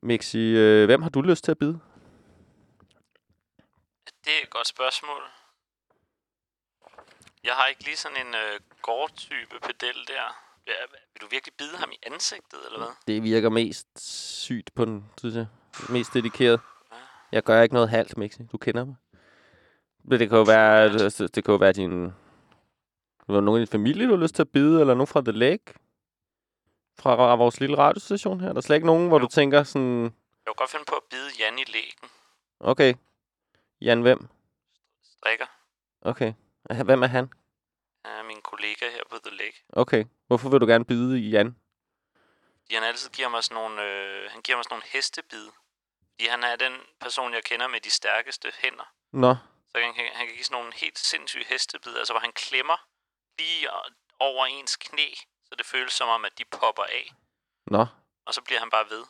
Mixi, 0.03 0.39
øh, 0.39 0.85
hvem 0.85 1.03
har 1.03 1.11
du 1.11 1.21
lyst 1.21 1.45
til 1.45 1.51
at 1.51 1.59
bide? 1.59 1.81
Det 4.25 4.33
er 4.39 4.43
et 4.43 4.51
godt 4.51 4.69
spørgsmål. 4.69 5.23
Jeg 7.45 7.53
har 7.53 7.67
ikke 7.67 7.85
lige 7.85 7.97
sådan 7.97 8.27
en 8.27 8.35
øh, 8.35 8.61
gårdtype 8.83 9.57
pedel 9.63 9.97
der. 10.09 10.25
Ja, 10.67 10.73
vil 11.13 11.21
du 11.21 11.27
virkelig 11.31 11.55
bide 11.59 11.77
ham 11.77 11.91
i 11.93 11.99
ansigtet, 12.07 12.59
eller 12.67 12.79
hvad? 12.79 12.89
Det 13.07 13.23
virker 13.23 13.49
mest 13.49 13.87
sygt 14.45 14.75
på 14.75 14.85
den, 14.85 15.05
synes 15.19 15.35
jeg. 15.37 15.47
Mest 15.89 16.15
dedikeret. 16.15 16.61
Jeg 17.33 17.43
gør 17.43 17.63
ikke 17.63 17.75
noget 17.75 17.89
halvt, 17.89 18.17
Mixi. 18.17 18.43
Du 18.53 18.59
kender 18.59 18.85
mig. 18.85 18.97
Det 20.11 20.29
kan 20.29 20.39
jo 20.39 20.43
være, 20.45 20.93
det, 20.93 21.35
det 21.35 21.45
kan 21.45 21.53
jo 21.53 21.59
være 21.59 21.73
din... 21.73 22.13
Var 23.29 23.41
nogen 23.41 23.59
i 23.63 23.65
din 23.65 23.71
familie, 23.73 24.07
du 24.07 24.11
har 24.17 24.23
lyst 24.23 24.35
til 24.35 24.43
at 24.43 24.49
bide, 24.49 24.81
eller 24.81 24.95
nogen 24.95 25.07
fra 25.07 25.21
The 25.21 25.33
Lake? 25.33 25.75
Fra 27.01 27.35
vores 27.35 27.61
lille 27.61 27.79
radiostation 27.79 28.41
her. 28.41 28.49
Der 28.49 28.57
er 28.57 28.61
slet 28.61 28.77
ikke 28.77 28.87
nogen, 28.87 29.09
hvor 29.09 29.19
Jo. 29.19 29.23
du 29.23 29.29
tænker 29.29 29.63
sådan... 29.63 30.03
Jeg 30.03 30.11
kunne 30.47 30.55
godt 30.55 30.71
finde 30.71 30.85
på 30.89 30.95
at 30.95 31.03
bide 31.11 31.29
Jan 31.39 31.59
i 31.59 31.65
lægen. 31.73 32.11
Okay. 32.61 32.95
Jan, 33.81 34.03
hvem? 34.03 34.29
Strikker. 35.03 35.47
Okay. 36.03 36.33
Hvem 36.85 37.03
er 37.03 37.07
han? 37.07 37.33
Han 38.05 38.15
er 38.19 38.23
min 38.23 38.41
kollega 38.43 38.85
her 38.91 39.03
på 39.11 39.17
The 39.27 39.37
Lake. 39.37 39.65
Okay. 39.73 40.05
Hvorfor 40.27 40.49
vil 40.49 40.61
du 40.61 40.67
gerne 40.67 40.85
bide 40.85 41.21
i 41.21 41.31
Jan? 41.31 41.57
Fordi 42.63 42.75
han 42.75 42.85
altid 42.85 43.11
giver 43.11 43.29
mig 43.29 43.45
sådan 43.45 43.55
nogle, 43.63 43.83
øh, 43.83 44.31
han 44.31 44.43
giver 44.43 44.57
mig 44.59 44.65
sådan 44.65 44.75
nogle 44.75 44.85
hestebid. 44.93 45.47
Fordi 46.11 46.27
han 46.29 46.43
er 46.45 46.57
den 46.57 46.73
person, 47.01 47.35
jeg 47.35 47.45
kender 47.45 47.69
med 47.69 47.81
de 47.81 47.91
stærkeste 47.91 48.49
hænder. 48.63 48.93
Nå. 49.13 49.35
Han, 49.85 49.95
han 50.15 50.27
kan 50.27 50.35
give 50.35 50.45
sådan 50.45 50.59
nogle 50.59 50.73
helt 50.77 50.99
sindssyge 50.99 51.45
hestebid, 51.49 51.97
altså 51.99 52.13
hvor 52.13 52.21
han 52.21 52.33
klemmer 52.33 52.79
lige 53.39 53.69
over 54.21 54.47
ens 54.47 54.77
knæ, 54.77 55.09
så 55.45 55.55
det 55.59 55.67
føles 55.67 55.93
som 55.93 56.09
om, 56.09 56.25
at 56.25 56.33
de 56.39 56.45
popper 56.51 56.83
af. 56.83 57.13
Nå. 57.67 57.87
Og 58.27 58.35
så 58.35 58.43
bliver 58.43 58.59
han 58.61 58.71
bare 58.71 58.85
ved. 58.91 59.05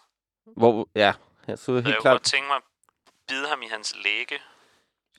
Hvor... 0.56 0.88
Ja. 0.94 1.12
ja 1.48 1.56
så 1.56 1.64
Så 1.64 1.72
jeg 1.72 1.82
helt 1.84 1.96
kunne 1.96 2.02
klart... 2.02 2.14
godt 2.14 2.22
tænke 2.24 2.46
mig 2.46 2.56
at 2.56 2.62
bide 3.28 3.48
ham 3.48 3.62
i 3.62 3.66
hans 3.66 3.94
læge, 4.04 4.38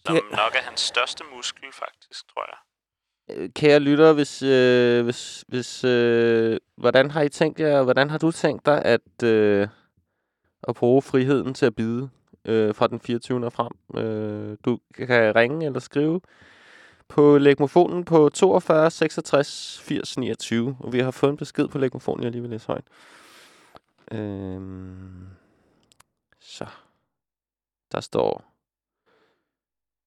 som 0.05 0.15
Ja. 0.15 0.21
nok 0.21 0.55
er 0.55 0.61
hans 0.61 0.79
største 0.81 1.23
muskel, 1.23 1.71
faktisk, 1.73 2.27
tror 2.33 2.45
jeg. 2.51 2.57
Øh, 3.37 3.49
Kære 3.55 3.79
lytter, 3.79 4.13
hvis, 4.13 4.41
øh, 4.41 5.03
hvis, 5.03 5.45
hvis 5.47 5.83
øh, 5.83 6.57
hvordan 6.77 7.11
har 7.11 7.21
I 7.21 7.29
tænkt 7.29 7.59
jer, 7.59 7.83
hvordan 7.83 8.09
har 8.09 8.17
du 8.17 8.31
tænkt 8.31 8.65
dig 8.65 8.85
at, 8.85 9.23
øh, 9.23 9.67
at 10.67 10.75
bruge 10.75 11.01
friheden 11.01 11.53
til 11.53 11.65
at 11.65 11.75
bide 11.75 12.09
øh, 12.45 12.75
fra 12.75 12.87
den 12.87 12.99
24. 12.99 13.45
og 13.45 13.53
frem? 13.53 14.03
Øh, 14.03 14.57
du 14.65 14.79
kan 14.93 15.35
ringe 15.35 15.65
eller 15.65 15.79
skrive 15.79 16.21
på 17.07 17.37
legmofonen 17.37 18.05
på 18.05 18.29
42 18.29 18.91
66 18.91 19.81
80 19.83 20.17
29, 20.17 20.77
og 20.79 20.93
vi 20.93 20.99
har 20.99 21.11
fået 21.11 21.31
en 21.31 21.37
besked 21.37 21.67
på 21.67 21.77
legmofonen, 21.77 22.23
jeg 22.23 22.31
lige 22.31 22.41
vil 22.41 22.51
læse 22.51 22.67
højt. 22.67 22.83
Øh, 24.11 24.61
så. 26.39 26.65
Der 27.91 27.99
står... 27.99 28.45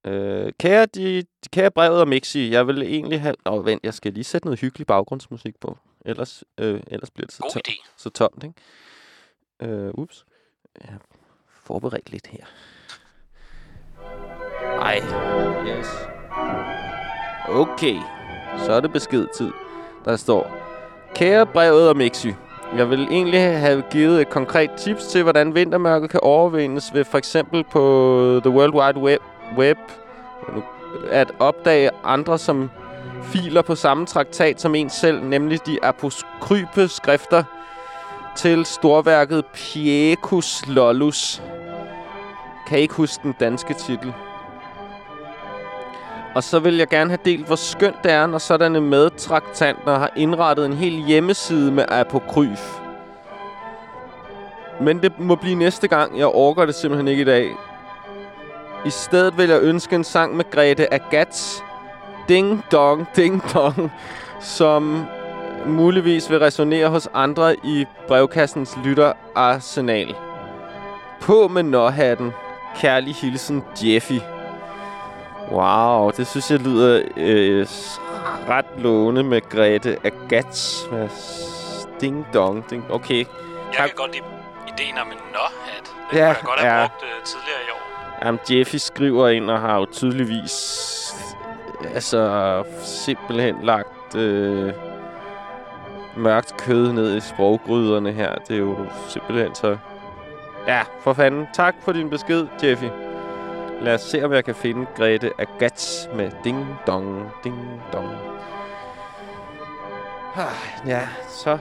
Øh, 0.04 0.52
kære, 0.58 0.86
de, 0.86 1.24
kære 1.52 1.70
brevet 1.70 2.00
og 2.00 2.08
Mixi, 2.08 2.50
jeg 2.50 2.66
vil 2.66 2.82
egentlig 2.82 3.20
have... 3.20 3.34
Åh, 3.46 3.52
oh, 3.52 3.66
vent, 3.66 3.84
jeg 3.84 3.94
skal 3.94 4.12
lige 4.12 4.24
sætte 4.24 4.46
noget 4.46 4.60
hyggelig 4.60 4.86
baggrundsmusik 4.86 5.60
på. 5.60 5.78
Ellers, 6.04 6.44
øh, 6.58 6.80
ellers 6.86 7.10
bliver 7.10 7.26
det 7.26 7.34
så, 7.34 7.60
idé. 7.68 7.86
så 7.96 8.10
tomt, 8.10 8.44
ikke? 8.44 9.74
Øh, 9.74 9.90
ups. 9.94 10.26
Har 10.80 11.00
forberedt 11.64 12.10
lidt 12.10 12.26
her. 12.26 12.44
Ej, 14.80 15.02
yes. 15.68 15.88
Okay, 17.48 17.96
så 18.58 18.72
er 18.72 18.80
det 18.80 18.92
beskedtid. 18.92 19.50
Der 20.04 20.16
står, 20.16 20.56
Kære 21.14 21.46
brevet 21.46 21.88
og 21.88 21.96
Mixi, 21.96 22.34
jeg 22.76 22.90
vil 22.90 23.08
egentlig 23.10 23.58
have 23.58 23.82
givet 23.90 24.20
et 24.20 24.30
konkret 24.30 24.70
tips 24.70 25.06
til, 25.06 25.22
hvordan 25.22 25.54
vintermørket 25.54 26.10
kan 26.10 26.20
overvindes 26.22 26.94
ved 26.94 27.04
for 27.04 27.18
eksempel 27.18 27.64
på 27.64 28.40
The 28.44 28.50
World 28.50 28.74
Wide 28.74 28.98
Web, 28.98 29.20
web 29.58 29.78
at 31.10 31.32
opdage 31.38 31.90
andre 32.04 32.38
som 32.38 32.70
filer 33.22 33.62
på 33.62 33.74
samme 33.74 34.06
traktat 34.06 34.60
som 34.60 34.74
en 34.74 34.90
selv, 34.90 35.22
nemlig 35.22 35.66
de 35.66 35.84
apokrype 35.84 36.88
skrifter 36.88 37.44
til 38.36 38.64
storværket 38.64 39.46
Piekus 39.46 40.66
Lollus. 40.66 41.42
Kan 42.66 42.78
ikke 42.78 42.94
huske 42.94 43.22
den 43.22 43.34
danske 43.40 43.74
titel? 43.74 44.14
Og 46.34 46.42
så 46.42 46.58
vil 46.58 46.76
jeg 46.76 46.88
gerne 46.88 47.10
have 47.10 47.18
delt, 47.24 47.46
hvor 47.46 47.56
skønt 47.56 48.04
det 48.04 48.12
er, 48.12 48.26
når 48.26 48.38
sådanne 48.38 48.80
medtraktanter 48.80 49.98
har 49.98 50.10
indrettet 50.16 50.66
en 50.66 50.72
hel 50.72 50.92
hjemmeside 50.92 51.72
med 51.72 51.84
apokryf. 51.88 52.80
Men 54.80 55.02
det 55.02 55.20
må 55.20 55.34
blive 55.34 55.54
næste 55.54 55.88
gang. 55.88 56.18
Jeg 56.18 56.26
orker 56.26 56.66
det 56.66 56.74
simpelthen 56.74 57.08
ikke 57.08 57.22
i 57.22 57.24
dag. 57.24 57.50
I 58.84 58.90
stedet 58.90 59.38
vil 59.38 59.48
jeg 59.48 59.62
ønske 59.62 59.96
en 59.96 60.04
sang 60.04 60.36
med 60.36 60.50
Grete 60.50 60.94
Agats 60.94 61.64
Ding 62.28 62.64
Dong 62.72 63.06
Ding 63.16 63.42
Dong, 63.54 63.92
som 64.40 65.06
muligvis 65.66 66.30
vil 66.30 66.38
resonere 66.38 66.88
hos 66.88 67.08
andre 67.14 67.56
i 67.64 67.86
brevkassens 68.08 68.78
lytterarsenal. 68.84 70.14
På 71.20 71.48
med 71.48 71.62
nåhatten. 71.62 72.32
Kærlig 72.76 73.14
hilsen, 73.14 73.64
Jeffy. 73.82 74.18
Wow, 75.50 76.10
det 76.10 76.26
synes 76.26 76.50
jeg 76.50 76.58
lyder 76.58 77.02
øh, 77.16 77.66
ret 78.48 78.66
lovende 78.78 79.22
med 79.22 79.48
Grete 79.48 79.96
Agats. 80.04 80.86
Med 80.92 81.08
Ding 82.00 82.26
Dong 82.34 82.70
Ding. 82.70 82.84
Okay. 82.90 83.16
Jeg 83.18 83.26
Tak. 83.76 83.88
kan 83.88 83.96
godt 83.96 84.12
lide 84.12 84.24
ideen 84.68 84.98
om 84.98 85.06
en 85.06 85.18
nå-hat. 85.32 85.90
Den 86.10 86.18
Ja, 86.18 86.24
kunne 86.24 86.26
jeg 86.28 86.36
godt 86.44 86.60
have 86.60 86.80
ja. 86.80 86.86
brugt 86.88 87.02
øh, 87.02 87.24
tidligere 87.24 87.60
i 87.68 87.70
år. 87.72 87.80
Jamen, 88.26 88.40
Jeffy 88.50 88.76
skriver 88.76 89.28
ind 89.28 89.50
og 89.50 89.60
har 89.60 89.78
jo 89.78 89.86
tydeligvis 89.92 90.54
altså 91.94 92.62
simpelthen 92.84 93.56
lagt 93.62 94.14
øh, 94.16 94.72
mørkt 96.16 96.56
kød 96.56 96.92
ned 96.92 97.16
i 97.16 97.20
sproggryderne 97.20 98.12
her. 98.12 98.34
Det 98.34 98.54
er 98.56 98.60
jo 98.60 98.76
simpelthen 99.08 99.54
så... 99.54 99.76
Ja, 100.66 100.82
for 101.00 101.12
fanden. 101.12 101.46
Tak 101.54 101.74
for 101.80 101.92
din 101.92 102.10
besked, 102.10 102.46
Jeffy. 102.62 102.88
Lad 103.80 103.94
os 103.94 104.00
se, 104.00 104.24
om 104.24 104.32
jeg 104.32 104.44
kan 104.44 104.54
finde 104.54 104.86
Grete 104.96 105.30
Agats 105.38 106.08
med 106.14 106.30
ding 106.44 106.66
dong, 106.86 107.30
ding 107.44 107.82
dong. 107.92 108.08
Ah, 110.36 110.86
Ja, 110.86 111.08
så... 111.28 111.58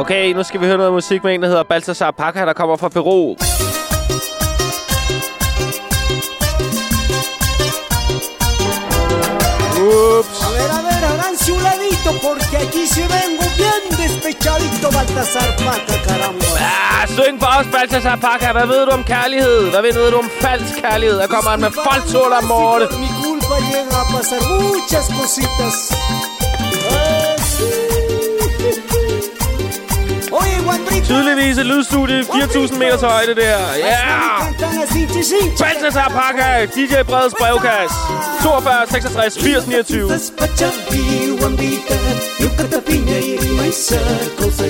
Okay, 0.00 0.32
nu 0.32 0.42
skal 0.42 0.60
vi 0.60 0.66
høre 0.66 0.76
noget 0.76 0.92
musik 0.92 1.24
med 1.24 1.34
en, 1.34 1.42
der 1.42 1.48
hedder 1.48 1.62
Baltasar 1.62 2.10
Paca, 2.10 2.46
der 2.46 2.52
kommer 2.52 2.76
fra 2.76 2.88
Peru. 2.88 3.30
Ups. 3.30 3.40
A 10.46 10.50
ver, 10.56 10.70
a 10.78 10.80
ver, 10.86 11.02
háganse 11.10 11.52
un 11.56 11.62
ladito, 11.68 12.10
porque 12.26 12.56
aquí 12.64 12.82
se 12.94 13.04
vengo 13.16 13.46
bien 13.60 13.82
despechadito, 14.00 14.86
Baltasar 14.96 15.48
Paca, 15.64 15.96
caramba. 16.06 16.46
Ah, 16.70 17.02
syng 17.16 17.36
for 17.42 17.50
os, 17.58 17.66
Baltasar 17.74 18.16
Paca. 18.26 18.48
Hvad 18.52 18.66
ved 18.72 18.80
du 18.86 18.92
om 18.98 19.04
kærlighed? 19.04 19.58
Hvad 19.72 19.82
ved 19.82 20.10
du 20.12 20.18
om 20.24 20.30
falsk 20.40 20.74
kærlighed? 20.84 21.16
Der 21.22 21.26
kommer 21.34 21.50
han 21.54 21.60
med 21.66 21.72
falsol 21.86 22.32
amore. 22.42 22.80
Mi 23.04 23.10
culpa 23.22 23.56
llega 23.70 23.96
a 24.02 24.04
pasar 24.12 24.40
muchas 24.52 25.06
cositas. 25.18 25.76
Hey. 26.90 27.29
Tydeligvis 31.06 31.58
et 31.58 31.66
lydstudie, 31.66 32.20
4.000 32.20 32.78
meters 32.78 33.00
højde 33.00 33.34
der. 33.34 33.58
Ja! 33.78 33.86
Yeah! 33.88 34.60
Balthasar 35.58 36.08
Paca, 36.08 36.66
DJ 36.74 36.94
Breds 37.10 37.34
brevkasse. 37.40 37.94
42 38.42 38.86
66 38.90 39.36
80 39.36 39.62
29. 39.66 40.32
Pachapi, 40.38 41.02
Wambita, 41.40 41.98
Yucata 42.40 42.80
piña 42.86 43.18
y 43.18 43.38
maíza, 43.58 44.00
cosa 44.38 44.64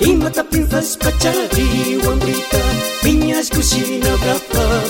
y 0.00 0.16
mata 0.16 0.42
pinzas 0.52 0.96
pachapi, 0.96 1.98
Wambita, 2.06 2.62
piñas 3.02 3.50
cocina 3.50 4.10
brava, 4.22 4.82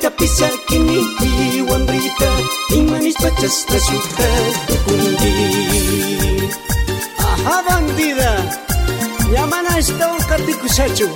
tapi 0.00 0.26
kini 0.68 0.98
jiwa 1.18 1.78
berita 1.86 2.30
Ing 2.74 2.90
manis 2.90 3.16
pacas 3.16 3.66
nasuha 3.70 4.30
tukundi 4.66 5.34
Ahaban 7.18 7.86
vida 7.96 8.32
Yamana 9.32 9.78
estaban 9.78 10.22
catikusacho 10.28 11.08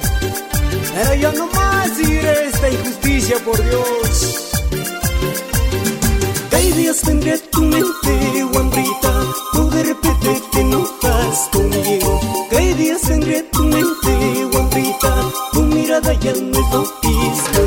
Pero 0.94 1.14
yo 1.14 1.32
no 1.32 1.46
más 1.52 1.96
diré 1.96 2.48
esta 2.48 2.68
injusticia 2.68 3.36
por 3.44 3.56
Dios 3.62 4.50
Ideas 6.70 7.02
tendré 7.02 7.36
tu 7.50 7.62
mente, 7.62 8.44
guambrita, 8.52 9.12
poder 9.52 9.96
pedirte 10.00 10.64
no 10.64 10.84
estás 10.84 11.48
conmigo. 11.52 12.20
¿Qué 12.48 12.62
ideas 12.62 13.02
tendré 13.02 13.42
tu 13.52 13.64
mente, 13.64 14.44
guambrita, 14.52 15.14
tu 15.52 15.62
mirada 15.62 16.12
ya 16.14 16.32
me 16.32 16.60
bautiza. 16.72 17.59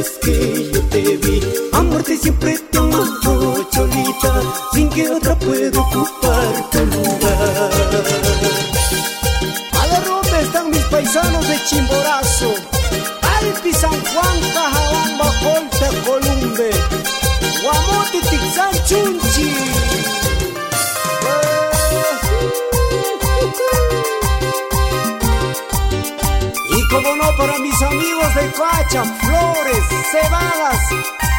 Vez 0.00 0.18
que 0.22 0.70
yo 0.72 0.80
te 0.88 1.16
vi. 1.22 1.42
Amarte 1.72 2.16
siempre 2.16 2.58
te 2.70 2.78
amado, 2.78 3.68
cholita, 3.72 4.32
sin 4.72 4.88
que 4.88 5.10
otra 5.10 5.38
pueda 5.38 5.78
ocupar 5.80 6.70
tu 6.72 6.78
lugar. 6.86 7.70
A 9.80 9.82
ver 9.90 10.04
dónde 10.04 10.40
están 10.46 10.70
mis 10.70 10.84
paisanos 10.84 11.46
de 11.48 11.56
Chimborazo. 11.66 12.54
Alpi, 13.36 13.72
San 13.72 13.98
Juan, 14.10 14.36
Cajabamba, 14.54 15.28
Colta, 15.42 15.88
Columbe. 16.06 16.70
Guamote, 17.62 18.20
Tixán, 18.30 18.74
Chunchi. 18.86 19.48
Y 26.76 26.88
como 26.88 27.16
no 27.16 27.36
para 27.36 27.58
mis 27.58 27.82
amigos 27.82 27.89
de 28.20 28.48
Pacha, 28.50 29.02
Flores, 29.02 29.84
Cebadas, 30.12 30.78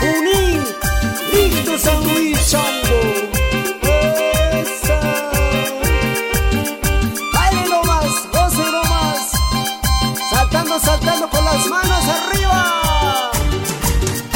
Unín, 0.01 0.65
Víctor 1.31 1.79
San 1.79 2.03
Luis 2.03 2.49
Chango. 2.49 3.31
saltando 10.29 10.79
saltando 10.79 11.29
con 11.29 11.45
las 11.45 11.67
manos 11.67 12.03
arriba. 12.03 13.31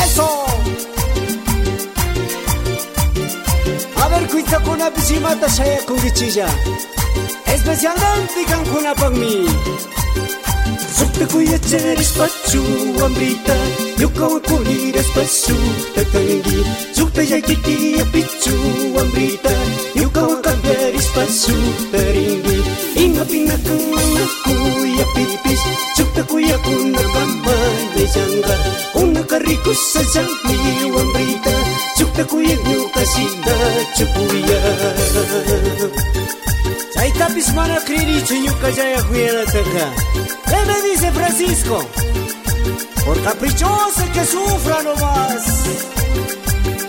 Eso. 0.06 0.46
A 4.02 4.08
ver, 4.08 4.28
cuita 4.30 4.60
con 4.62 4.78
la 4.78 4.92
piscina, 4.92 5.38
tashaya 5.40 5.84
con 5.84 5.98
guichilla. 5.98 6.46
Especialmente 7.48 8.46
con 8.46 8.78
una 8.78 8.94
para 8.94 9.10
mí. 9.10 9.48
Zucca 10.98 11.26
cu 11.32 11.40
ia 11.40 11.58
ce 11.70 11.94
dispaciu 11.98 12.64
am 13.04 13.14
brita 13.14 13.58
Eu 14.00 14.10
ca 14.10 14.26
o 14.26 14.40
coli 14.48 14.92
de 14.96 15.02
spăsu 15.08 15.58
te 15.94 16.04
cânghi 16.12 16.60
Zucca 16.96 17.22
ia 17.22 17.40
chiti 17.48 17.78
e 18.02 18.04
piciu 18.12 18.60
am 19.02 19.10
brita 19.14 19.56
Eu 20.02 20.10
ca 20.16 20.24
o 20.34 20.36
cambia 20.46 20.92
dispaciu 20.96 21.60
te 21.92 22.02
ringhi 22.16 22.60
Inga 23.04 23.24
pina 23.32 23.58
cânghi 23.66 24.26
cu 24.44 24.54
ia 24.98 25.06
pipis 25.16 25.62
Zucca 25.96 26.24
cu 26.30 26.38
ia 26.48 26.58
cu 26.64 26.72
una 26.84 27.06
bamba 27.14 27.58
de 27.96 28.04
janga 28.14 28.56
Una 29.02 29.22
carricu 29.30 29.74
sa 29.92 30.02
jambiu 30.14 30.66
Chaitapis 36.96 37.54
mana 37.54 37.78
kriricho 37.86 38.36
yuka 38.36 38.70
ya 38.72 39.04
cuida 39.04 39.42
acá. 39.44 39.86
¿Qué 40.50 40.60
me 40.66 40.90
dice 40.90 41.12
Francisco? 41.12 41.78
Por 43.06 43.22
caprichoso 43.22 44.04
que 44.14 44.26
sufra 44.26 44.82
nomás. 44.82 45.44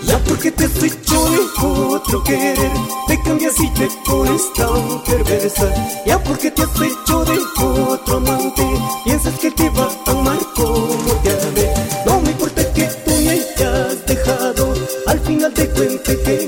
Ya 0.05 0.19
porque 0.21 0.53
te 0.53 0.65
hecho 0.65 1.31
de 1.31 1.41
otro 1.67 2.23
querer, 2.23 2.73
te 3.09 3.21
cambias 3.23 3.61
y 3.61 3.69
te 3.75 3.89
pones 4.07 4.43
tan 4.55 5.05
perversa. 5.05 5.69
Ya 6.07 6.23
porque 6.23 6.51
te 6.51 6.63
has 6.63 6.81
hecho 6.81 7.25
de 7.25 7.39
otro 7.61 8.17
amante, 8.17 8.65
piensas 9.05 9.39
que 9.41 9.51
te 9.51 9.69
va 9.71 9.89
a 10.07 10.11
amar 10.13 10.39
como 10.55 11.13
te 11.25 11.31
amé. 11.31 11.75
No 12.07 12.21
me 12.21 12.31
importa 12.31 12.73
que 12.73 12.85
tú 13.05 13.13
me 13.25 13.31
hayas 13.31 14.07
dejado, 14.07 14.75
al 15.09 15.21
final 15.21 15.53
te 15.53 15.69
cuente 15.71 16.23
que 16.23 16.46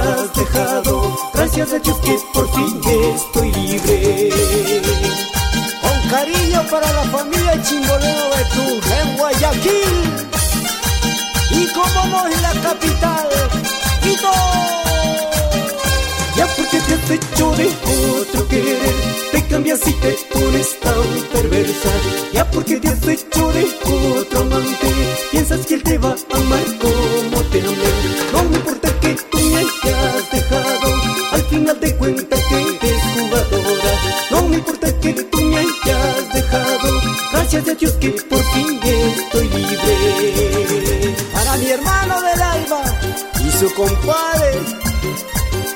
hayas 0.00 0.32
dejado, 0.34 1.16
gracias 1.32 1.72
a 1.72 1.78
Dios 1.78 1.96
que 1.98 2.18
por 2.32 2.50
fin 2.52 2.80
estoy 3.14 3.52
libre. 3.52 4.30
Con 5.82 6.10
cariño 6.10 6.62
para 6.70 6.92
la 6.92 7.04
familia 7.04 7.62
Chingoleno 7.62 8.24
de 8.34 8.44
tu 8.54 8.92
en 8.92 9.16
Guayaquil. 9.16 10.26
Y 11.50 11.66
como 11.72 12.06
no 12.06 12.26
en 12.26 12.42
la 12.42 12.52
capital, 12.62 13.28
Quito. 14.02 14.32
Ya 16.36 16.46
porque 16.56 16.80
te 16.80 16.94
has 16.94 17.10
hecho 17.10 17.50
de 17.52 17.68
otro 18.20 18.48
querer, 18.48 18.94
te 19.30 19.46
cambias 19.46 19.86
y 19.86 19.92
te 19.92 20.16
pones 20.32 20.80
tan 20.80 21.02
perversa. 21.32 21.90
Ya 22.32 22.50
porque 22.50 22.80
te 22.80 22.88
has 22.88 23.06
hecho 23.06 23.52
de 23.52 23.64
otro 24.18 24.40
amante, 24.40 24.90
piensas 25.30 25.64
que 25.66 25.74
él 25.74 25.82
te 25.82 25.98
va 25.98 26.08
a 26.10 26.36
amar 26.36 26.64
como 26.80 26.93
gracias 37.64 37.76
a 37.76 37.78
Dios 37.78 37.92
que 38.00 38.10
por 38.28 38.42
fin 38.52 38.80
estoy 38.82 39.48
libre. 39.48 41.16
Para 41.32 41.56
mi 41.56 41.70
hermano 41.70 42.20
del 42.20 42.42
alma 42.42 42.82
y 43.40 43.50
su 43.50 43.74
compadre. 43.74 44.60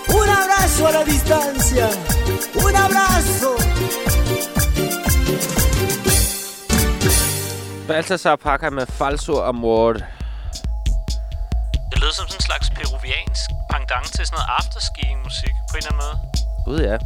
Un 0.08 0.28
abrazo 0.28 0.86
a 0.88 0.92
la 0.92 1.04
distancia. 1.04 1.88
Un 2.54 2.76
abrazo. 2.76 3.56
Balthasar 7.86 8.36
Paca 8.36 8.70
med 8.70 8.86
falsord 8.86 9.44
og 9.44 9.54
mord. 9.54 9.96
Det 11.90 11.98
lød 12.00 12.12
som 12.12 12.28
sådan 12.28 12.36
en 12.36 12.40
slags 12.40 12.70
peruviansk 12.70 13.50
pendant 13.70 14.06
til 14.16 14.26
sådan 14.26 14.36
noget 14.36 14.48
afterskiing-musik 14.58 15.54
på 15.70 15.76
en 15.76 15.78
eller 15.78 15.92
anden 15.92 16.02
måde. 16.04 16.16
Gud 16.64 16.80
ja. 16.80 16.96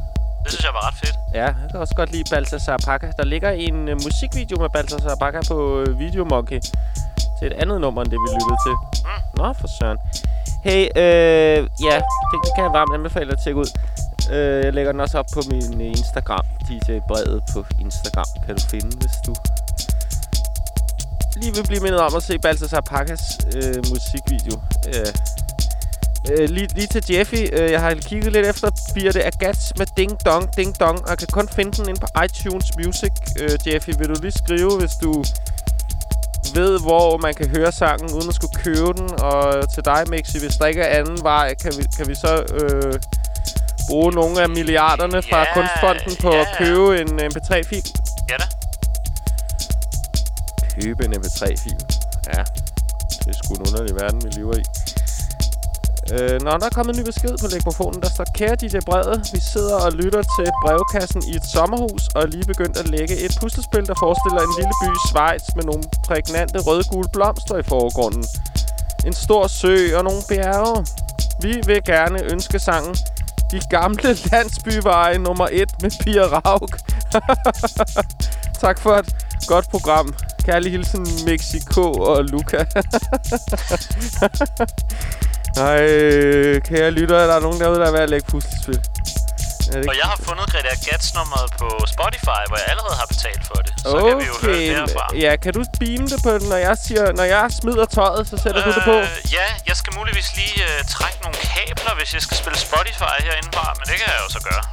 Det 0.45 0.51
synes 0.53 0.65
jeg 0.65 0.75
var 0.75 0.87
ret 0.89 0.95
fedt. 0.95 1.22
Ja, 1.35 1.45
jeg 1.45 1.69
kan 1.71 1.81
også 1.81 1.95
godt 1.95 2.13
lide 2.13 2.25
Balthasar 2.31 2.77
Paca. 2.87 3.13
Der 3.17 3.25
ligger 3.25 3.51
en 3.51 3.89
øh, 3.89 3.97
musikvideo 4.05 4.57
med 4.61 4.69
Balthasar 4.69 5.17
Paca 5.17 5.41
på 5.49 5.81
øh, 5.81 5.99
Videomonkey. 5.99 6.61
Til 7.39 7.47
et 7.47 7.53
andet 7.53 7.81
nummer, 7.81 8.03
end 8.03 8.11
det 8.11 8.19
vi 8.25 8.29
lyttede 8.35 8.59
til. 8.67 8.75
Mm. 9.05 9.39
Nå, 9.39 9.53
for 9.53 9.69
søren. 9.79 9.99
Hey, 10.65 10.83
øh, 11.03 11.59
ja, 11.89 11.97
det, 12.31 12.39
det 12.45 12.51
kan 12.55 12.65
jeg 12.65 12.73
varmt 12.73 12.95
anbefale 12.95 13.27
dig 13.27 13.33
at 13.39 13.43
tjekke 13.45 13.61
ud. 13.61 13.71
Øh, 14.33 14.65
jeg 14.65 14.73
lægger 14.73 14.93
den 14.93 15.01
også 15.01 15.19
op 15.19 15.27
på 15.35 15.41
min 15.51 15.81
øh, 15.81 15.87
Instagram. 15.87 16.45
DJ 16.69 16.91
Brevet 17.09 17.43
på 17.53 17.65
Instagram 17.81 18.31
kan 18.47 18.57
du 18.57 18.63
finde, 18.71 18.91
hvis 19.01 19.17
du 19.27 19.35
lige 21.37 21.55
vil 21.55 21.67
blive 21.67 21.81
mindet 21.81 22.01
om 22.01 22.13
at 22.17 22.23
se 22.23 22.39
Balthasar 22.39 22.81
Pakkas 22.81 23.23
øh, 23.57 23.77
musikvideo. 23.91 24.57
Øh, 24.89 25.13
øh, 26.31 26.49
lige, 26.49 26.69
lige 26.75 26.87
til 26.87 27.05
Jeffy. 27.11 27.49
Øh, 27.53 27.71
jeg 27.71 27.81
har 27.81 27.95
kigget 27.95 28.33
lidt 28.33 28.47
efter 28.47 28.71
Birte 28.95 29.25
Agats 29.25 29.73
med 29.79 29.87
Ding 29.97 30.25
Dong 30.27 30.57
Ding 30.57 30.81
Dong. 30.81 30.99
Og 31.03 31.09
jeg 31.09 31.19
kan 31.19 31.29
kun 31.33 31.49
finde 31.49 31.73
den 31.73 31.89
inde 31.89 32.01
på 32.01 32.07
iTunes 32.25 32.67
Music. 32.77 33.13
Øh, 33.41 33.59
Jeffy, 33.67 33.91
vil 33.99 34.09
du 34.09 34.15
lige 34.23 34.33
skrive, 34.33 34.79
hvis 34.79 34.95
du 35.03 35.25
ved, 36.55 36.81
hvor 36.81 37.17
man 37.17 37.35
kan 37.35 37.49
høre 37.49 37.73
sangen, 37.73 38.13
uden 38.13 38.29
at 38.29 38.35
skulle 38.35 38.55
købe 38.55 38.93
den. 38.99 39.21
Og 39.21 39.73
til 39.75 39.85
dig, 39.85 40.05
Mixi, 40.09 40.39
hvis 40.39 40.57
der 40.57 40.67
ikke 40.67 40.83
er 40.83 41.01
anden 41.01 41.23
vej, 41.23 41.55
kan 41.55 41.73
vi, 41.79 41.85
kan 41.97 42.09
vi 42.09 42.15
så 42.15 42.33
øh, 42.61 42.95
bruge 43.89 44.13
nogle 44.13 44.43
af 44.43 44.49
milliarderne 44.49 45.23
fra 45.23 45.39
Ja, 45.39 45.55
Kunstfonden 45.55 46.17
på 46.21 46.33
ja, 46.33 46.41
at 46.41 46.49
købe 46.59 47.01
en 47.01 47.21
MP3-fil. 47.21 47.87
Ja 48.31 48.37
da. 48.37 48.47
Købe 50.81 51.05
en 51.05 51.15
MP3-fil. 51.15 51.81
Ja, 52.35 52.43
det 53.25 53.29
er 53.29 53.39
sgu 53.45 53.55
en 53.55 53.61
underlig 53.61 53.95
verden, 53.95 54.25
vi 54.25 54.29
lever 54.29 54.57
i. 54.57 54.63
Øh, 56.11 56.37
når 56.47 56.55
der 56.59 56.67
er 56.67 56.75
kommet 56.77 56.93
en 56.95 57.01
ny 57.01 57.05
besked 57.07 57.35
på 57.43 57.47
legmofonen. 57.53 58.03
Der 58.03 58.11
står, 58.15 58.27
kære 58.39 58.57
DJ 58.63 58.77
Brede, 58.89 59.17
vi 59.35 59.41
sidder 59.53 59.77
og 59.87 59.93
lytter 59.93 60.23
til 60.37 60.47
brevkassen 60.63 61.23
i 61.31 61.33
et 61.41 61.47
sommerhus, 61.55 62.03
og 62.15 62.23
er 62.23 62.27
lige 62.27 62.47
begyndt 62.53 62.77
at 62.83 62.89
lægge 62.89 63.15
et 63.25 63.33
puslespil, 63.41 63.85
der 63.91 63.97
forestiller 64.05 64.41
en 64.49 64.53
lille 64.59 64.75
by 64.81 64.89
i 64.99 65.01
Schweiz 65.09 65.45
med 65.57 65.65
nogle 65.71 65.85
prægnante 66.07 66.59
røde-gule 66.67 67.09
blomster 67.13 67.57
i 67.63 67.63
forgrunden. 67.63 68.25
En 69.07 69.13
stor 69.13 69.47
sø 69.47 69.77
og 69.99 70.05
nogle 70.05 70.23
bjerge. 70.29 70.87
Vi 71.43 71.53
vil 71.67 71.81
gerne 71.85 72.19
ønske 72.33 72.59
sangen 72.59 72.97
De 73.53 73.61
gamle 73.71 74.09
landsbyveje 74.31 75.19
nummer 75.19 75.49
1 75.53 75.83
med 75.83 75.91
Pia 76.01 76.23
Rauk. 76.23 76.79
tak 78.65 78.79
for 78.79 78.95
et 78.95 79.15
godt 79.47 79.71
program. 79.71 80.15
Kærlig 80.45 80.73
hilsen 80.73 81.07
Mexico 81.27 81.93
og 81.93 82.25
Luca. 82.25 82.65
Ej, 85.57 86.61
kære 86.69 86.91
lytter, 86.91 87.17
er 87.17 87.27
der 87.27 87.41
nogen 87.41 87.61
derude, 87.61 87.79
der 87.81 87.87
er 87.87 87.91
ved 87.91 88.01
at 88.01 88.11
lægge 88.11 88.27
puslespil? 88.31 88.79
Er 89.73 89.79
det 89.81 89.89
Og 89.91 89.95
jeg 90.01 90.07
har 90.13 90.19
fundet 90.29 90.47
Greta 90.53 90.75
Gats 90.87 91.15
nummeret 91.15 91.49
på 91.61 91.69
Spotify, 91.95 92.43
hvor 92.49 92.59
jeg 92.63 92.69
allerede 92.73 92.97
har 93.03 93.07
betalt 93.15 93.43
for 93.51 93.59
det. 93.67 93.73
Så 93.93 93.97
kan 94.07 94.15
vi 94.21 94.27
jo 94.33 94.37
høre 94.47 94.57
det 94.57 94.77
herfra. 94.77 95.05
Ja, 95.25 95.37
kan 95.45 95.53
du 95.57 95.61
beame 95.81 96.07
det 96.13 96.21
på 96.27 96.31
den, 96.39 96.45
når 96.53 96.61
jeg 96.69 96.77
siger, 96.87 97.05
når 97.21 97.27
jeg 97.35 97.45
smider 97.61 97.87
tøjet, 97.97 98.29
så 98.31 98.37
sætter 98.45 98.61
øh, 98.61 98.67
du 98.67 98.71
det 98.79 98.85
på? 98.93 98.97
Ja, 99.39 99.47
jeg 99.71 99.77
skal 99.81 99.93
muligvis 99.99 100.29
lige 100.41 100.57
øh, 100.69 100.79
trække 100.95 101.19
nogle 101.25 101.39
kabler, 101.53 101.93
hvis 101.99 102.11
jeg 102.17 102.23
skal 102.27 102.37
spille 102.43 102.59
Spotify 102.69 103.15
herinde 103.27 103.51
fra, 103.57 103.67
men 103.79 103.85
det 103.91 103.97
kan 104.01 104.09
jeg 104.15 104.21
jo 104.25 104.31
så 104.37 104.41
gøre. 104.51 104.65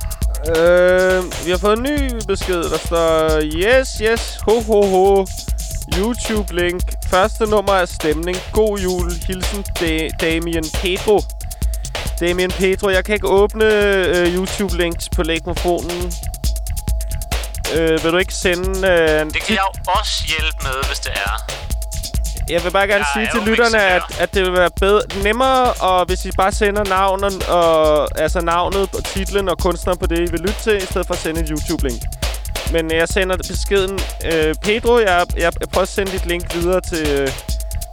Øh, 0.52 1.46
vi 1.46 1.50
har 1.52 1.58
fået 1.66 1.78
en 1.80 1.84
ny 1.92 1.98
besked, 2.32 2.64
der 2.74 2.80
står, 2.88 3.08
yes, 3.64 3.88
yes, 4.06 4.22
ho, 4.46 4.54
ho, 4.70 4.80
ho. 4.94 5.26
YouTube-link. 5.98 6.82
Første 7.10 7.46
nummer 7.46 7.74
er 7.74 7.86
stemning. 7.86 8.38
God 8.54 8.80
jul. 8.80 9.12
Hilsen 9.28 9.66
da- 9.80 10.10
Damien 10.22 10.64
Pedro. 10.82 11.22
Damien 12.20 12.52
Pedro, 12.52 12.90
jeg 12.90 13.06
kan 13.06 13.14
ikke 13.16 13.28
åbne 13.28 13.66
øh, 13.66 14.36
YouTube-links 14.36 15.08
på 15.16 15.24
legmofonen. 15.24 16.14
Øh, 17.76 18.04
vil 18.04 18.12
du 18.12 18.18
ikke 18.18 18.34
sende... 18.34 18.70
Øh, 18.88 19.26
Det 19.26 19.44
kan 19.44 19.56
jeg 19.56 19.64
jo 19.76 19.92
også 20.00 20.24
hjælpe 20.28 20.58
med, 20.64 20.88
hvis 20.88 21.00
det 21.00 21.12
er. 21.16 21.46
Jeg 22.50 22.64
vil 22.64 22.72
bare 22.72 22.88
gerne 22.88 23.06
Jeg 23.16 23.30
sige 23.32 23.40
til 23.42 23.50
lytterne, 23.52 23.82
at, 23.84 24.02
at 24.20 24.34
det 24.34 24.42
vil 24.46 24.54
være 24.54 24.70
bedre, 24.80 25.02
nemmere, 25.24 25.74
og 25.74 26.06
hvis 26.06 26.26
I 26.26 26.32
bare 26.38 26.52
sender 26.52 26.84
navnet, 26.84 27.48
og, 27.48 28.08
altså 28.22 28.42
navnet, 28.42 28.90
og 28.96 29.04
titlen 29.06 29.50
og 29.50 29.58
kunstner 29.58 29.96
på 29.96 30.06
det, 30.06 30.18
I 30.20 30.32
vil 30.32 30.40
lytte 30.40 30.62
til, 30.64 30.78
i 30.78 30.86
stedet 30.86 31.08
for 31.08 31.14
at 31.14 31.20
sende 31.20 31.42
et 31.42 31.50
YouTube-link. 31.50 32.02
Men 32.72 32.92
jeg 32.92 33.08
sender 33.08 33.38
beskeden. 33.38 34.00
Øh, 34.26 34.56
Pedro, 34.62 34.98
jeg, 34.98 35.26
jeg, 35.36 35.54
jeg 35.60 35.70
prøver 35.74 35.82
at 35.82 35.90
sende 35.90 36.12
dit 36.12 36.26
link 36.26 36.56
videre 36.56 36.82
til, 36.82 37.08
øh, 37.08 37.28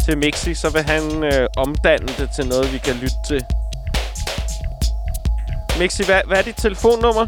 til 0.04 0.18
Mixi, 0.18 0.54
så 0.54 0.70
vil 0.70 0.82
han 0.82 1.24
øh, 1.24 1.48
omdanne 1.56 2.08
det 2.18 2.30
til 2.30 2.46
noget, 2.46 2.72
vi 2.72 2.78
kan 2.78 2.94
lytte 2.94 3.16
til. 3.26 3.44
Mixi, 5.78 6.04
hvad, 6.04 6.20
hvad 6.26 6.38
er 6.38 6.42
dit 6.42 6.56
telefonnummer? 6.56 7.26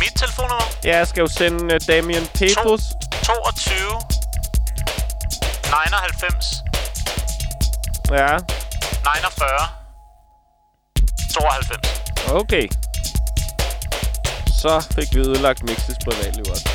Mit 0.00 0.12
telefonnummer? 0.16 0.68
Ja, 0.84 0.96
jeg 0.96 1.06
skal 1.08 1.20
jo 1.20 1.26
sende 1.26 1.74
øh, 1.74 1.80
Damien 1.88 2.26
Pedros. 2.34 2.82
22 3.22 3.74
99 5.70 6.62
Ja, 8.10 8.36
49 9.04 9.68
92. 11.34 12.30
okay. 12.32 12.68
Så 14.60 14.86
fik 14.94 15.14
vi 15.14 15.20
ødelagt 15.20 15.62
Mixes 15.62 15.98
privatliv 16.04 16.44
også. 16.50 16.68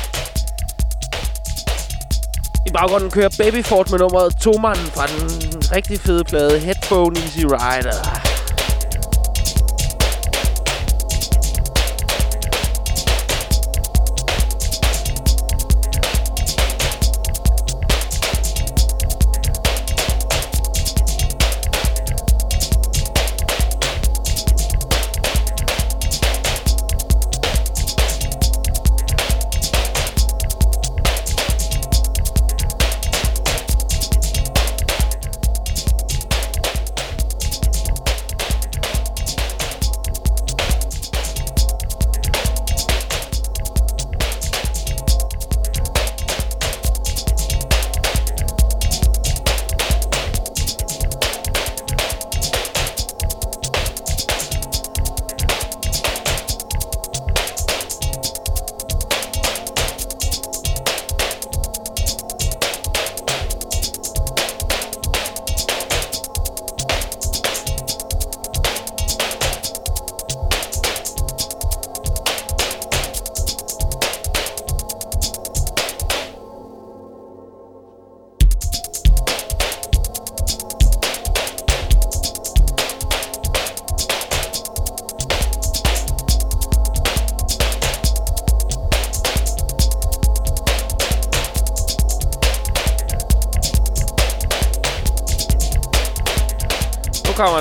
I 2.66 2.70
baggrunden 2.72 3.10
kører 3.10 3.28
Babyford 3.38 3.90
med 3.90 3.98
nummeret 3.98 4.36
Tomanden 4.40 4.86
fra 4.86 5.06
den 5.06 5.22
rigtig 5.72 6.00
fede 6.00 6.24
plade 6.24 6.58
Headphone 6.58 7.16
Easy 7.20 7.44
Rider. 7.44 8.35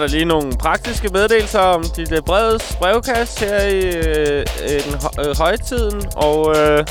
Der 0.05 0.11
lige 0.11 0.25
nogle 0.25 0.57
praktiske 0.57 1.09
meddelelser 1.09 1.59
om 1.59 1.83
dit 1.95 2.11
øh, 2.11 2.21
brevets 2.21 2.75
brevkast 2.75 3.39
her 3.39 3.61
i 3.61 3.79
øh, 3.85 4.45
den 4.63 4.93
hø- 5.01 5.29
øh, 5.29 5.37
højtiden. 5.37 6.01
Og 6.15 6.55
øh, 6.57 6.85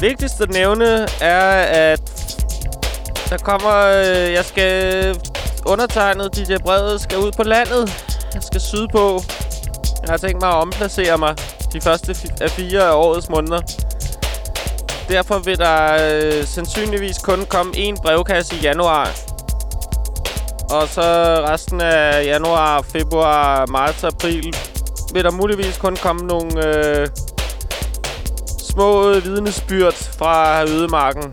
vigtigst 0.00 0.40
at 0.40 0.50
nævne 0.50 1.06
er, 1.20 1.50
at 1.92 2.00
der 3.30 3.38
kommer... 3.38 3.76
Øh, 3.86 4.32
jeg 4.32 4.44
skal 4.44 5.04
undertegnet 5.66 6.36
DJ 6.36 6.52
øh, 6.52 6.58
Brevet 6.58 7.00
skal 7.00 7.18
ud 7.18 7.32
på 7.32 7.42
landet. 7.42 8.04
Jeg 8.34 8.42
skal 8.42 8.60
sydpå. 8.60 9.22
Jeg 10.02 10.10
har 10.10 10.16
tænkt 10.16 10.40
mig 10.40 10.50
at 10.50 10.56
omplacere 10.56 11.18
mig 11.18 11.36
de 11.72 11.80
første 11.80 12.16
af 12.40 12.50
fire 12.50 12.82
af 12.82 12.94
årets 12.94 13.28
måneder. 13.28 13.60
Derfor 15.08 15.38
vil 15.38 15.58
der 15.58 16.08
øh, 16.12 16.44
sandsynligvis 16.44 17.18
kun 17.18 17.44
komme 17.48 17.72
én 17.76 18.02
brevkasse 18.02 18.56
i 18.56 18.58
januar. 18.58 19.29
Og 20.70 20.88
så 20.88 21.02
resten 21.48 21.80
af 21.80 22.24
januar, 22.24 22.82
februar, 22.82 23.66
marts 23.66 24.04
april 24.04 24.54
vil 25.12 25.24
der 25.24 25.30
muligvis 25.30 25.78
kun 25.78 25.96
komme 25.96 26.26
nogle 26.26 26.66
øh, 26.66 27.08
små 28.58 29.20
vidnesbyrd 29.20 29.94
fra 29.94 30.62
ødemarken. 30.62 31.32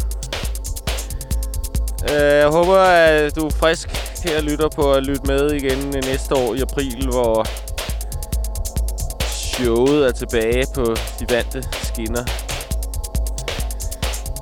Øh, 2.10 2.38
jeg 2.38 2.48
håber, 2.48 2.78
at 2.78 3.36
du 3.36 3.46
er 3.46 3.50
frisk 3.50 3.90
her 4.24 4.42
lytter 4.42 4.70
på 4.76 4.94
at 4.94 5.04
lytte 5.04 5.22
med 5.26 5.52
igen 5.52 5.90
næste 5.90 6.36
år 6.36 6.54
i 6.54 6.62
april, 6.62 7.08
hvor 7.12 7.46
showet 9.24 10.08
er 10.08 10.12
tilbage 10.12 10.66
på 10.76 10.96
de 11.20 11.36
vante 11.36 11.64
skinner. 11.84 12.47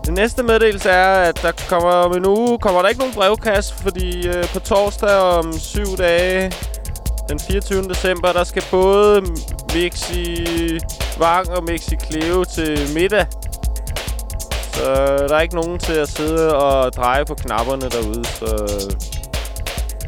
Den 0.06 0.13
næste 0.13 0.44
meddelelse 0.44 0.89
er, 0.89 1.30
at 1.30 1.41
der 1.41 1.52
kommer 1.70 1.91
om 1.91 2.18
en 2.18 2.26
uge 2.26 2.60
kommer 2.60 2.82
der 2.82 2.89
ikke 2.89 3.00
nogen 3.00 3.13
brevkasse, 3.13 3.74
fordi 3.76 4.28
øh, 4.28 4.44
på 4.54 4.60
torsdag 4.60 5.18
om 5.18 5.54
syv 5.60 5.98
dage, 5.98 6.52
den 7.30 7.39
24. 7.39 7.84
december, 7.84 8.32
der 8.34 8.44
skal 8.44 8.63
både 8.72 9.22
Mixi 9.74 10.46
Vang 11.20 11.50
og 11.50 11.63
Mixi 11.63 11.96
Cleo 12.06 12.44
til 12.44 12.89
middag. 12.94 13.26
Så 14.74 15.26
der 15.30 15.36
er 15.36 15.41
ikke 15.41 15.56
nogen 15.56 15.80
til 15.80 15.94
at 15.94 16.10
sidde 16.10 16.56
og 16.56 16.94
dreje 16.94 17.26
på 17.26 17.34
knapperne 17.34 17.89
derude, 17.89 18.26
så 18.26 18.50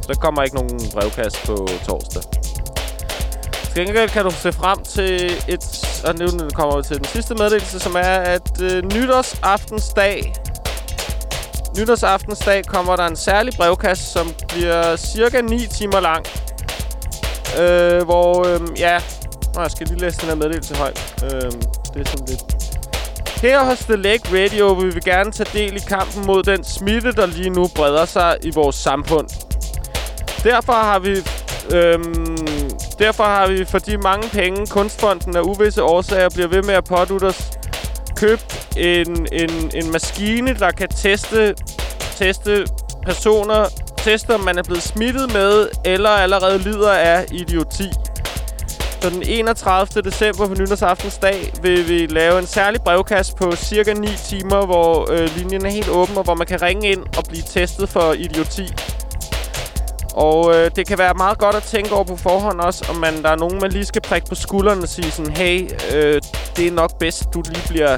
Der 0.07 0.13
kommer 0.13 0.43
ikke 0.43 0.55
nogen 0.55 0.79
brevkast 0.93 1.45
på 1.45 1.67
torsdag. 1.85 2.21
Til 3.73 3.85
gengæld 3.85 4.09
kan 4.09 4.23
du 4.23 4.31
se 4.31 4.53
frem 4.53 4.83
til 4.83 5.31
et... 5.47 5.86
Og 6.07 6.15
nu 6.15 6.27
kommer 6.53 6.77
vi 6.77 6.83
til 6.83 6.97
den 6.97 7.05
sidste 7.05 7.35
meddelelse, 7.35 7.79
som 7.79 7.95
er, 7.95 8.17
at 8.35 8.61
øh, 8.61 8.83
nytårsaftensdag... 8.83 10.33
Nytårsaftensdag 11.77 12.65
kommer 12.65 12.95
der 12.95 13.07
en 13.07 13.15
særlig 13.15 13.53
brevkasse, 13.57 14.05
som 14.11 14.33
bliver 14.47 14.95
cirka 14.95 15.41
9 15.41 15.67
timer 15.67 15.99
lang. 15.99 16.25
Øh, 17.59 18.03
hvor, 18.03 18.47
øh, 18.47 18.79
ja... 18.79 18.99
Nå, 19.55 19.61
jeg 19.61 19.71
skal 19.71 19.87
lige 19.87 19.99
læse 19.99 20.21
den 20.21 20.27
her 20.27 20.35
meddelelse 20.35 20.75
højt. 20.75 21.15
Øh, 21.23 21.51
det 21.93 22.01
er 22.01 22.09
sådan 22.09 22.25
lidt... 22.27 22.41
Her 23.41 23.63
hos 23.63 23.79
The 23.79 23.95
Lake 23.95 24.43
Radio 24.43 24.73
vil 24.73 24.95
vi 24.95 24.99
gerne 24.99 25.31
tage 25.31 25.49
del 25.53 25.75
i 25.75 25.79
kampen 25.87 26.25
mod 26.25 26.43
den 26.43 26.63
smitte, 26.63 27.11
der 27.11 27.25
lige 27.25 27.49
nu 27.49 27.67
breder 27.75 28.05
sig 28.05 28.37
i 28.41 28.51
vores 28.53 28.75
samfund. 28.75 29.27
Derfor 30.43 30.73
har 30.73 30.99
vi 30.99 31.23
Øhm, 31.73 32.26
derfor 32.99 33.23
har 33.23 33.47
vi 33.47 33.65
for 33.65 33.79
de 33.79 33.97
mange 33.97 34.29
penge, 34.29 34.67
Kunstfonden 34.67 35.35
af 35.35 35.41
uvisse 35.41 35.83
årsager 35.83 36.29
bliver 36.29 36.47
ved 36.47 36.63
med 36.63 36.73
at 36.73 36.83
pådutte 36.83 37.25
os, 37.25 37.51
købt 38.15 38.67
en, 38.77 39.27
en, 39.31 39.71
en 39.73 39.91
maskine, 39.91 40.53
der 40.53 40.71
kan 40.71 40.89
teste, 40.89 41.55
teste 42.15 42.65
personer, 43.03 43.65
teste 43.97 44.35
om 44.35 44.39
man 44.39 44.57
er 44.57 44.63
blevet 44.63 44.83
smittet 44.83 45.33
med, 45.33 45.69
eller 45.85 46.09
allerede 46.09 46.57
lider 46.57 46.91
af 46.91 47.25
idioti. 47.31 47.91
Så 49.01 49.09
den 49.09 49.23
31. 49.25 50.01
december 50.01 50.47
på 50.47 50.53
nytårsaftens 50.53 51.17
dag 51.17 51.53
vil 51.61 51.89
vi 51.89 52.05
lave 52.05 52.39
en 52.39 52.45
særlig 52.45 52.81
brevkasse 52.81 53.35
på 53.35 53.51
cirka 53.55 53.93
9 53.93 54.07
timer, 54.07 54.65
hvor 54.65 55.11
øh, 55.11 55.29
linjen 55.37 55.65
er 55.65 55.69
helt 55.69 55.89
åben, 55.89 56.17
og 56.17 56.23
hvor 56.23 56.35
man 56.35 56.47
kan 56.47 56.61
ringe 56.61 56.91
ind 56.91 57.01
og 57.17 57.23
blive 57.29 57.43
testet 57.43 57.89
for 57.89 58.13
idioti. 58.13 58.73
Og 60.17 60.55
øh, 60.55 60.71
det 60.75 60.87
kan 60.87 60.97
være 60.97 61.13
meget 61.13 61.37
godt 61.37 61.55
at 61.55 61.63
tænke 61.63 61.91
over 61.93 62.03
på 62.03 62.15
forhånd 62.15 62.59
også, 62.59 62.85
om 62.89 62.95
man, 62.95 63.23
der 63.23 63.29
er 63.29 63.35
nogen, 63.35 63.59
man 63.61 63.71
lige 63.71 63.85
skal 63.85 64.01
prikke 64.01 64.27
på 64.27 64.35
skulderen 64.35 64.81
og 64.83 64.89
sige 64.89 65.11
sådan, 65.11 65.31
hey, 65.31 65.69
øh, 65.95 66.21
det 66.55 66.67
er 66.67 66.71
nok 66.71 66.99
bedst, 66.99 67.33
du 67.33 67.41
lige 67.45 67.67
bliver... 67.69 67.97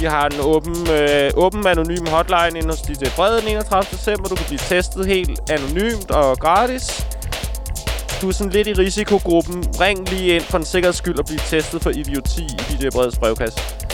Vi 0.00 0.06
har 0.06 0.26
en 0.26 0.40
åben, 0.40 0.90
øh, 0.90 1.30
åben 1.34 1.66
anonym 1.66 2.06
hotline 2.06 2.58
inde 2.58 2.68
hos 2.68 2.80
DJ 2.80 3.04
Brede 3.16 3.40
den 3.40 3.48
31. 3.48 3.86
december. 3.92 4.28
Du 4.28 4.34
kan 4.34 4.46
blive 4.46 4.58
testet 4.58 5.06
helt 5.06 5.50
anonymt 5.50 6.10
og 6.10 6.38
gratis. 6.38 7.06
Du 8.22 8.28
er 8.28 8.32
sådan 8.32 8.52
lidt 8.52 8.68
i 8.68 8.72
risikogruppen. 8.72 9.64
Ring 9.80 10.08
lige 10.08 10.34
ind 10.34 10.44
for 10.44 10.58
en 10.58 10.64
sikkerheds 10.64 10.96
skyld 10.96 11.18
og 11.18 11.24
blive 11.24 11.40
testet 11.46 11.82
for 11.82 11.90
idioti 11.90 12.42
i 12.42 12.76
DJ 12.76 12.88
breds 12.92 13.18
brevkasse. 13.18 13.87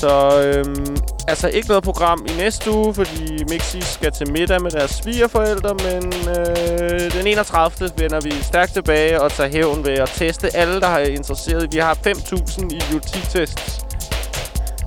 Så 0.00 0.42
øhm, 0.42 0.96
altså 1.28 1.48
ikke 1.48 1.68
noget 1.68 1.84
program 1.84 2.26
i 2.28 2.32
næste 2.36 2.70
uge, 2.70 2.94
fordi 2.94 3.44
Mixi 3.50 3.80
skal 3.80 4.12
til 4.12 4.32
middag 4.32 4.62
med 4.62 4.70
deres 4.70 4.90
svigerforældre, 4.90 5.74
men 5.74 6.12
øh, 6.28 7.12
den 7.12 7.26
31. 7.26 7.90
vender 7.96 8.20
vi 8.20 8.30
stærkt 8.42 8.72
tilbage 8.72 9.22
og 9.22 9.32
tager 9.32 9.50
hævn 9.50 9.84
ved 9.84 9.92
at 9.92 10.10
teste 10.14 10.56
alle, 10.56 10.80
der 10.80 10.86
har 10.86 10.98
interesseret. 10.98 11.72
Vi 11.72 11.78
har 11.78 11.94
5.000 11.94 12.64
idioti-tests 12.64 13.80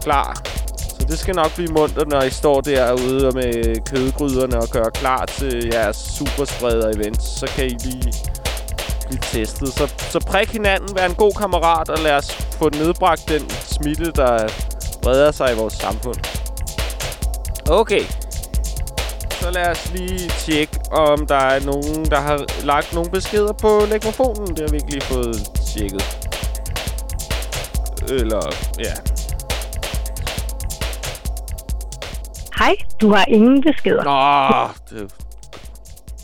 klar. 0.04 0.42
Så 0.78 1.06
det 1.10 1.20
skal 1.20 1.36
nok 1.36 1.56
blive 1.56 1.72
mundt, 1.72 2.10
når 2.10 2.22
I 2.22 2.30
står 2.30 2.62
derude 2.62 3.32
med 3.32 3.86
kødgryderne 3.86 4.58
og 4.58 4.68
gør 4.68 4.90
klar 4.90 5.26
til 5.26 5.70
jeres 5.74 5.98
superspreder-event. 5.98 7.22
Så 7.22 7.48
kan 7.56 7.66
I 7.66 7.70
lige 7.70 8.14
blive 9.08 9.22
testet. 9.22 9.68
Så, 9.68 9.94
så 9.98 10.20
prik 10.20 10.50
hinanden, 10.50 10.96
vær 10.96 11.06
en 11.06 11.16
god 11.16 11.34
kammerat, 11.40 11.90
og 11.90 12.00
lad 12.00 12.14
os 12.14 12.32
få 12.32 12.70
nedbragt 12.70 13.30
den 13.30 13.50
smitte, 13.50 14.12
der 14.12 14.48
breder 15.02 15.32
sig 15.32 15.54
i 15.54 15.56
vores 15.56 15.74
samfund. 15.74 16.18
Okay. 17.70 18.02
Så 19.32 19.52
lad 19.52 19.68
os 19.70 19.92
lige 19.92 20.30
tjekke, 20.30 20.80
om 20.92 21.28
der 21.28 21.36
er 21.36 21.60
nogen, 21.60 22.06
der 22.06 22.20
har 22.20 22.66
lagt 22.66 22.94
nogle 22.94 23.12
beskeder 23.12 23.54
på 23.54 23.86
legmofonen. 23.90 24.48
Det 24.48 24.60
har 24.60 24.68
vi 24.68 24.76
ikke 24.78 24.90
lige 24.90 25.02
fået 25.02 25.36
tjekket. 25.74 26.04
Eller, 28.10 28.56
ja. 28.80 28.94
Hej, 32.58 32.76
du 33.02 33.14
har 33.14 33.26
ingen 33.28 33.64
beskeder. 33.64 34.04
Nå, 34.04 34.74
det 34.90 35.14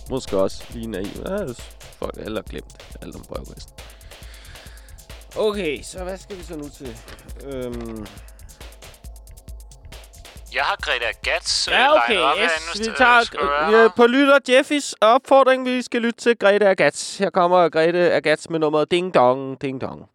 måske 0.10 0.38
også 0.38 0.64
lige 0.70 0.88
naiv. 0.88 1.08
Ja, 1.26 1.38
folk 2.00 2.18
har 2.18 2.42
glemt 2.42 2.98
alt 3.02 3.16
om 3.16 3.22
brevkassen. 3.30 3.72
Okay, 5.36 5.82
så 5.84 6.04
hvad 6.04 6.18
skal 6.18 6.38
vi 6.38 6.44
så 6.44 6.56
nu 6.56 6.70
til? 6.70 6.98
Øhm, 7.46 8.06
Jeg 10.56 10.64
har 10.64 10.76
Greta 10.82 11.12
Gats 11.24 11.68
øh, 11.68 11.72
Ja, 11.74 11.96
okay. 11.96 12.10
lined 12.14 12.24
op 12.24 12.38
Yes, 12.38 12.52
herinde, 12.52 12.90
vi 12.90 12.96
tager 12.98 13.70
være. 13.72 13.84
øh, 13.84 13.90
på 13.96 14.08
lytter 14.08 14.40
Jeffys 14.50 14.96
opfordring. 15.02 15.66
Vi 15.66 15.82
skal 15.82 16.02
lytte 16.02 16.20
til 16.20 16.38
Grete 16.38 16.68
Agats. 16.68 17.18
Her 17.18 17.30
kommer 17.30 17.70
Grete 17.70 18.14
Agats 18.14 18.50
med 18.50 18.60
nummeret 18.60 18.92
Ding 18.92 19.14
Dong, 19.14 19.62
Ding 19.62 19.82
Dong. 19.82 20.10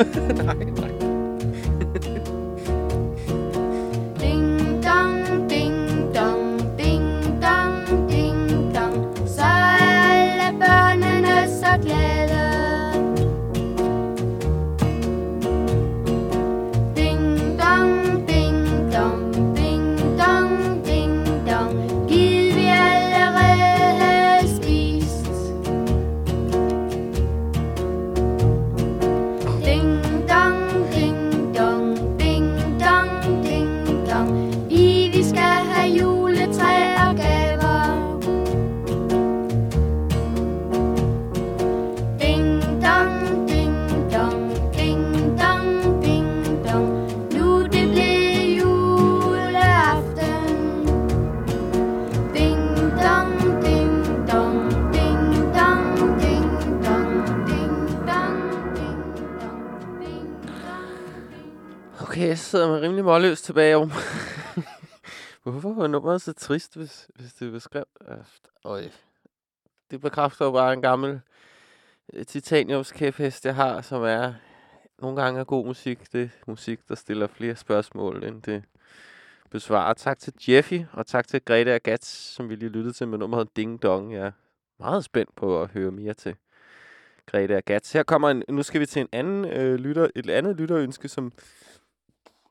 呵 0.00 0.04
呵 0.54 0.66
sidder 62.50 62.68
man 62.68 62.82
rimelig 62.82 63.04
målløs 63.04 63.42
tilbage 63.42 63.76
om. 63.76 63.90
Hvorfor 65.42 65.74
var 65.74 65.86
nummeret 65.86 66.22
så 66.22 66.32
trist, 66.32 66.76
hvis, 66.76 67.10
hvis 67.14 67.32
det 67.32 67.52
beskrev? 67.52 67.84
Øh, 68.08 68.16
øj. 68.64 68.82
Det 69.90 70.00
bekræfter 70.00 70.44
jo 70.44 70.50
bare 70.50 70.72
en 70.72 70.82
gammel 70.82 71.20
titaniums 72.10 72.28
titaniumskæphest, 72.28 73.44
jeg 73.44 73.54
har, 73.54 73.80
som 73.80 74.02
er 74.02 74.34
nogle 74.98 75.22
gange 75.22 75.40
er 75.40 75.44
god 75.44 75.66
musik. 75.66 76.12
Det 76.12 76.22
er 76.22 76.28
musik, 76.46 76.88
der 76.88 76.94
stiller 76.94 77.26
flere 77.26 77.56
spørgsmål, 77.56 78.24
end 78.24 78.42
det 78.42 78.62
besvarer. 79.50 79.94
Tak 79.94 80.18
til 80.18 80.32
Jeffy, 80.48 80.80
og 80.92 81.06
tak 81.06 81.28
til 81.28 81.44
Grete 81.44 81.74
Agats, 81.74 82.08
som 82.08 82.48
vi 82.48 82.54
lige 82.54 82.68
lyttede 82.68 82.92
til 82.92 83.08
med 83.08 83.18
nummeret 83.18 83.56
Ding 83.56 83.82
Dong. 83.82 84.14
Jeg 84.14 84.26
er 84.26 84.32
meget 84.78 85.04
spændt 85.04 85.34
på 85.36 85.62
at 85.62 85.70
høre 85.70 85.90
mere 85.90 86.14
til 86.14 86.36
Grete 87.26 87.56
Agats. 87.56 87.92
Her 87.92 88.02
kommer 88.02 88.30
en, 88.30 88.42
nu 88.48 88.62
skal 88.62 88.80
vi 88.80 88.86
til 88.86 89.00
en 89.00 89.08
anden 89.12 89.44
øh, 89.44 89.74
lytter, 89.74 90.08
et 90.14 90.30
andet 90.30 90.56
lytterønske, 90.56 91.08
som 91.08 91.32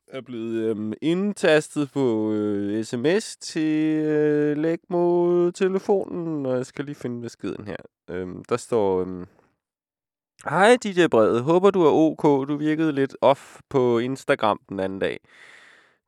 er 0.10 0.22
blevet 0.22 0.70
øhm, 0.70 0.94
indtastet 1.02 1.92
på 1.92 2.32
øh, 2.32 2.84
sms 2.84 3.38
til 3.38 4.06
øh, 4.06 4.58
læg 4.58 4.80
mod 4.90 5.52
telefonen, 5.52 6.46
og 6.46 6.58
jeg 6.58 6.66
skal 6.66 6.86
lige 6.86 6.96
finde 6.96 7.22
beskeden 7.22 7.66
her. 7.66 7.78
Øhm, 8.10 8.44
der 8.44 8.58
står, 8.58 9.02
øhm, 9.02 9.26
Hej 10.46 10.78
DJ 10.84 11.08
Brede, 11.08 11.42
håber 11.42 11.72
du 11.72 11.82
er 11.82 11.92
ok. 11.92 12.24
Du 12.50 12.58
virkede 12.58 12.92
lidt 12.92 13.18
off 13.22 13.60
på 13.70 14.00
Instagram 14.00 14.60
den 14.70 14.80
anden 14.80 15.00
dag. 15.00 15.20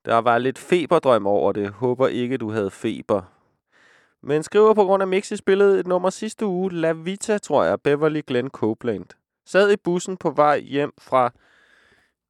Der 0.05 0.17
var 0.17 0.37
lidt 0.37 0.57
feberdrøm 0.57 1.27
over 1.27 1.51
det. 1.51 1.69
Håber 1.69 2.07
ikke, 2.07 2.37
du 2.37 2.51
havde 2.51 2.71
feber. 2.71 3.21
Men 4.23 4.43
skriver 4.43 4.73
på 4.73 4.83
grund 4.83 5.03
af 5.03 5.07
Mixi 5.07 5.35
spillede 5.35 5.79
et 5.79 5.87
nummer 5.87 6.09
sidste 6.09 6.45
uge. 6.45 6.73
La 6.73 6.91
Vita, 6.91 7.37
tror 7.37 7.63
jeg. 7.63 7.81
Beverly 7.81 8.21
Glenn 8.27 8.49
Copeland. 8.49 9.05
Sad 9.45 9.71
i 9.71 9.75
bussen 9.75 10.17
på 10.17 10.29
vej 10.29 10.59
hjem 10.59 10.93
fra 11.01 11.31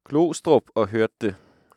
Glostrup 0.08 0.62
og 0.74 0.88
hørte 0.88 1.14
det. 1.20 1.34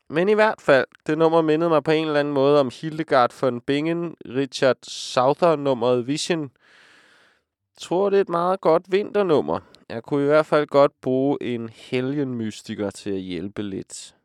Men 0.10 0.30
i 0.30 0.34
hvert 0.34 0.62
fald, 0.62 0.86
det 1.08 1.18
nummer 1.18 1.42
mindede 1.42 1.70
mig 1.70 1.84
på 1.84 1.92
en 1.92 2.08
eller 2.08 2.20
anden 2.20 2.34
måde 2.34 2.60
om 2.60 2.72
Hildegard 2.82 3.34
von 3.42 3.62
Bingen, 3.62 4.16
Richard 4.26 4.78
Souther 4.84 5.56
nummeret 5.56 6.08
Vision. 6.08 6.42
Jeg 6.42 7.80
tror, 7.82 8.10
det 8.10 8.18
er 8.18 8.22
et 8.22 8.30
meget 8.30 8.62
godt 8.62 8.84
vinternummer. 8.92 9.60
Jeg 9.90 10.04
kunne 10.04 10.24
i 10.24 10.28
hvert 10.28 10.46
fald 10.46 10.68
godt 10.68 10.92
bruge 11.02 11.38
en 11.42 11.70
helgenmystiker 11.70 12.90
til 12.90 13.10
at 13.10 13.20
hjælpe 13.20 13.62
lidt. 13.62 14.16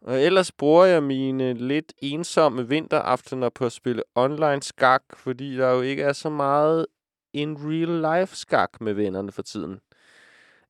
Og 0.00 0.22
ellers 0.22 0.52
bruger 0.52 0.84
jeg 0.84 1.02
mine 1.02 1.54
lidt 1.54 1.92
ensomme 1.98 2.68
vinteraftener 2.68 3.48
på 3.48 3.66
at 3.66 3.72
spille 3.72 4.02
online 4.14 4.62
skak, 4.62 5.02
fordi 5.14 5.56
der 5.56 5.70
jo 5.70 5.80
ikke 5.80 6.02
er 6.02 6.12
så 6.12 6.30
meget 6.30 6.86
in 7.32 7.56
real 7.60 8.20
life 8.20 8.36
skak 8.36 8.80
med 8.80 8.94
vennerne 8.94 9.32
for 9.32 9.42
tiden. 9.42 9.80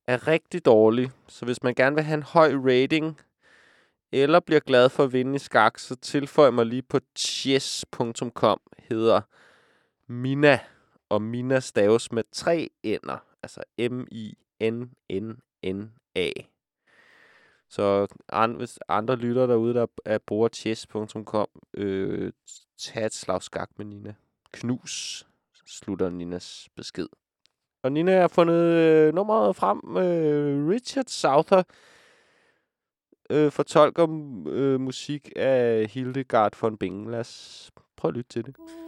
Er 0.07 0.27
rigtig 0.27 0.65
dårlig, 0.65 1.11
så 1.27 1.45
hvis 1.45 1.63
man 1.63 1.75
gerne 1.75 1.95
vil 1.95 2.03
have 2.03 2.17
en 2.17 2.23
høj 2.23 2.53
rating, 2.53 3.19
eller 4.11 4.39
bliver 4.39 4.59
glad 4.59 4.89
for 4.89 5.03
at 5.03 5.13
vinde 5.13 5.35
i 5.35 5.39
skak, 5.39 5.79
så 5.79 5.95
tilføj 5.95 6.49
mig 6.49 6.65
lige 6.65 6.81
på 6.81 6.99
chess.com, 7.17 8.59
hedder 8.77 9.21
Mina, 10.07 10.59
og 11.09 11.21
Mina 11.21 11.59
staves 11.59 12.11
med 12.11 12.23
tre 12.31 12.69
ender, 12.83 13.25
altså 13.43 13.63
M-I-N-N-N-A. 13.79 14.31
Så 17.69 18.07
and, 18.29 18.55
hvis 18.55 18.79
andre 18.87 19.15
lytter 19.15 19.47
derude, 19.47 19.73
der 19.73 19.87
er 20.05 20.17
bruger 20.17 20.49
chess.com, 20.49 21.47
øh, 21.73 22.31
tag 22.77 23.05
et 23.05 23.13
slag 23.13 23.43
skak 23.43 23.69
med 23.77 23.85
Nina. 23.85 24.13
Knus, 24.53 25.25
slutter 25.65 26.09
Ninas 26.09 26.69
besked. 26.75 27.07
Og 27.83 27.91
Nina 27.91 28.19
har 28.19 28.27
fundet 28.27 28.63
øh, 28.63 29.13
nummeret 29.13 29.55
frem. 29.55 29.97
Øh, 29.97 30.69
Richard 30.69 31.05
Souther 31.07 31.63
øh, 33.31 33.51
fortolker 33.51 34.07
øh, 34.47 34.79
musik 34.79 35.31
af 35.35 35.87
Hildegard 35.93 36.57
von 36.61 36.77
Bingen. 36.77 37.11
Lad 37.11 37.19
os 37.19 37.71
prøve 37.97 38.09
at 38.09 38.15
lytte 38.15 38.29
til 38.29 38.45
det. 38.45 38.55
Uh. 38.59 38.80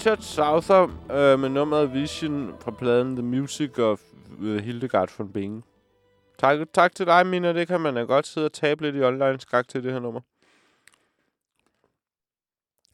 Richard 0.00 0.22
Souther 0.22 0.82
øh, 1.10 1.40
med 1.40 1.48
nummeret 1.48 1.92
Vision 1.92 2.54
fra 2.60 2.70
pladen 2.70 3.16
The 3.16 3.22
Music 3.22 3.78
of 3.78 4.00
øh, 4.40 4.62
Hildegard 4.62 5.10
von 5.18 5.32
Bingen. 5.32 5.64
Tak, 6.38 6.58
tak 6.72 6.94
til 6.94 7.06
dig, 7.06 7.26
Mina. 7.26 7.52
Det 7.52 7.68
kan 7.68 7.80
man 7.80 7.94
da 7.94 8.02
godt 8.02 8.26
sidde 8.26 8.44
og 8.44 8.52
tabe 8.52 8.82
lidt 8.82 8.96
i 8.96 9.02
online 9.02 9.40
skak 9.40 9.68
til 9.68 9.84
det 9.84 9.92
her 9.92 9.98
nummer. 10.00 10.20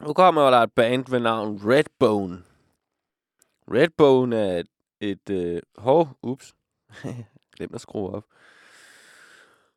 Nu 0.00 0.12
kommer 0.12 0.50
der 0.50 0.58
et 0.58 0.72
band 0.72 1.04
ved 1.10 1.20
navn 1.20 1.60
Redbone. 1.64 2.42
Redbone 3.72 4.36
er 4.36 4.58
et... 4.58 4.66
et 5.00 5.30
øh, 5.30 5.62
hov, 5.78 6.08
ups. 6.22 6.54
Glem 7.56 7.70
at 7.74 7.80
skrue 7.80 8.10
op. 8.10 8.24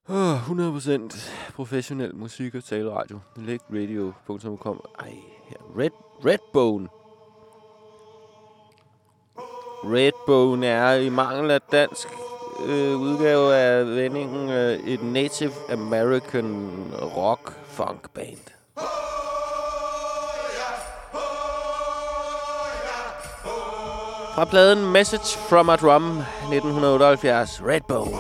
Oh, 0.08 0.50
100% 0.50 1.54
professionel 1.54 2.16
musik 2.16 2.56
og 2.56 2.64
taleradio. 2.64 3.20
Legradio.com 3.36 4.82
Ej, 5.00 5.14
her. 5.50 5.78
Red, 5.78 5.92
Redbone. 6.26 6.99
Redbone 9.84 10.68
er 10.68 10.94
i 10.94 11.10
mangel 11.10 11.52
af 11.52 11.62
dansk 11.72 12.08
øh, 12.66 12.98
udgave 12.98 13.56
af 13.56 13.86
vendingen 13.86 14.50
øh, 14.50 14.80
et 14.80 15.04
Native 15.04 15.52
American 15.72 16.72
rock 17.16 17.54
funk 17.68 18.14
band. 18.14 18.38
Fra 24.36 24.46
pladen 24.46 24.92
Message 24.92 25.38
from 25.50 25.70
a 25.70 25.76
Drum 25.76 26.04
1978, 26.52 27.62
Redbone. 27.62 28.18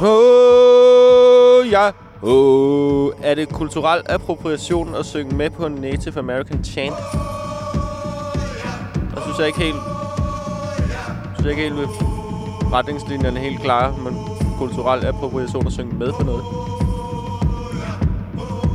Oh, 0.00 1.70
ja. 1.70 1.90
Oh. 2.22 3.12
Er 3.22 3.34
det 3.34 3.48
kulturel 3.48 4.02
appropriation 4.06 4.94
at 4.94 5.06
synge 5.06 5.36
med 5.36 5.50
på 5.50 5.66
en 5.66 5.72
Native 5.72 6.18
American 6.18 6.64
chant? 6.64 6.94
Synes 9.34 9.38
jeg 9.38 9.46
ikke 9.46 9.60
helt... 9.60 9.82
Jeg 11.38 11.50
ikke 11.50 11.62
helt 11.62 11.76
ved 11.76 11.86
retningslinjerne 12.72 13.40
helt 13.40 13.60
klare, 13.60 13.94
men 13.98 14.18
kulturel 14.58 15.06
appropriation 15.06 15.66
at 15.66 15.72
synge 15.72 15.94
med 15.96 16.12
på 16.12 16.24
noget. 16.24 16.44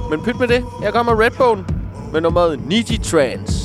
Men 0.10 0.24
pyt 0.24 0.40
med 0.40 0.48
det. 0.48 0.66
Jeg 0.82 0.94
kommer 0.94 1.22
Redbone 1.22 1.66
med 2.14 2.22
nummeret 2.22 2.68
Niji 2.68 2.98
Trance. 2.98 3.59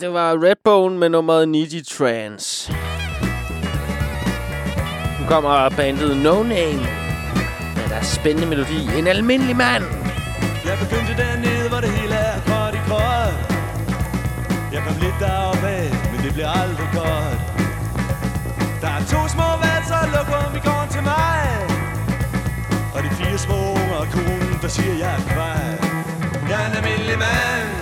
Det 0.00 0.12
var 0.12 0.44
Redbone 0.44 0.98
med 0.98 1.08
nummeret 1.08 1.48
Needy 1.48 1.84
Trans. 1.84 2.70
Nu 5.20 5.26
kommer 5.28 5.68
bandet 5.76 6.16
No 6.16 6.42
Name 6.42 6.86
med 7.76 7.86
deres 7.88 8.06
spændende 8.06 8.46
melodi. 8.46 8.98
En 8.98 9.06
almindelig 9.06 9.56
mand. 9.56 9.84
Jeg 10.68 10.76
begyndte 10.82 11.12
dernede, 11.22 11.68
hvor 11.68 11.80
det 11.84 11.90
hele 11.90 12.14
er 12.14 12.36
godt 12.52 12.74
i 12.80 12.82
kort. 12.90 13.34
Jeg 14.74 14.80
kom 14.86 14.96
lidt 15.04 15.18
deroppe 15.24 15.66
af, 15.66 15.88
men 16.10 16.18
det 16.24 16.32
blev 16.36 16.46
aldrig 16.60 16.88
godt. 17.00 17.38
Der 18.82 18.90
er 18.98 19.02
to 19.14 19.20
små 19.34 19.48
valser, 19.64 20.02
lokum 20.14 20.50
i 20.58 20.62
gården 20.68 20.90
til 20.96 21.02
mig. 21.12 21.42
Og 22.94 23.00
de 23.04 23.10
fire 23.18 23.38
små 23.46 23.58
unger 23.78 23.98
og 24.04 24.08
konen, 24.14 24.58
der 24.62 24.68
siger, 24.68 24.94
jeg 25.04 25.12
er 25.18 25.22
kvej. 25.32 25.66
Jeg 26.50 26.56
er 26.62 26.66
en 26.70 26.76
almindelig 26.80 27.18
mand, 27.26 27.79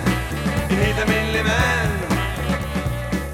helt 0.83 0.99
almindelig 1.03 1.43
mand. 1.53 1.93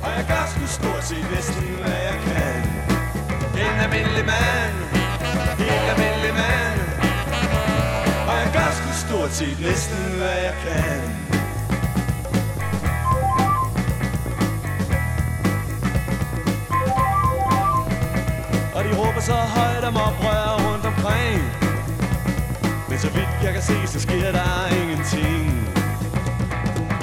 Og 0.03 0.09
jeg 0.17 0.25
gør 0.31 0.43
sgu 0.51 0.65
stort 0.79 1.03
set 1.09 1.27
næsten, 1.35 1.65
hvad 1.81 1.99
jeg 2.09 2.17
kan. 2.27 2.61
En 3.63 3.75
almindelig 3.85 4.25
mand, 4.33 4.75
helt 5.63 5.87
almindelig 5.93 6.33
mand. 6.41 6.79
Og 8.29 8.35
jeg 8.41 8.49
gør 8.57 8.69
sgu 8.77 8.89
stort 9.07 9.31
set 9.39 9.57
næsten, 9.67 10.01
hvad 10.17 10.37
jeg 10.47 10.55
kan. 10.65 11.01
Og 18.75 18.83
de 18.83 18.89
råber 18.99 19.21
så 19.21 19.33
højt 19.33 19.83
om 19.83 19.95
oprør 19.95 20.47
rundt 20.65 20.85
omkring. 20.85 21.41
Men 22.89 22.99
så 22.99 23.09
vidt 23.09 23.29
jeg 23.43 23.53
kan 23.53 23.61
se, 23.61 23.87
så 23.87 23.99
sker 23.99 24.31
der 24.31 24.67
ingenting. 24.81 25.74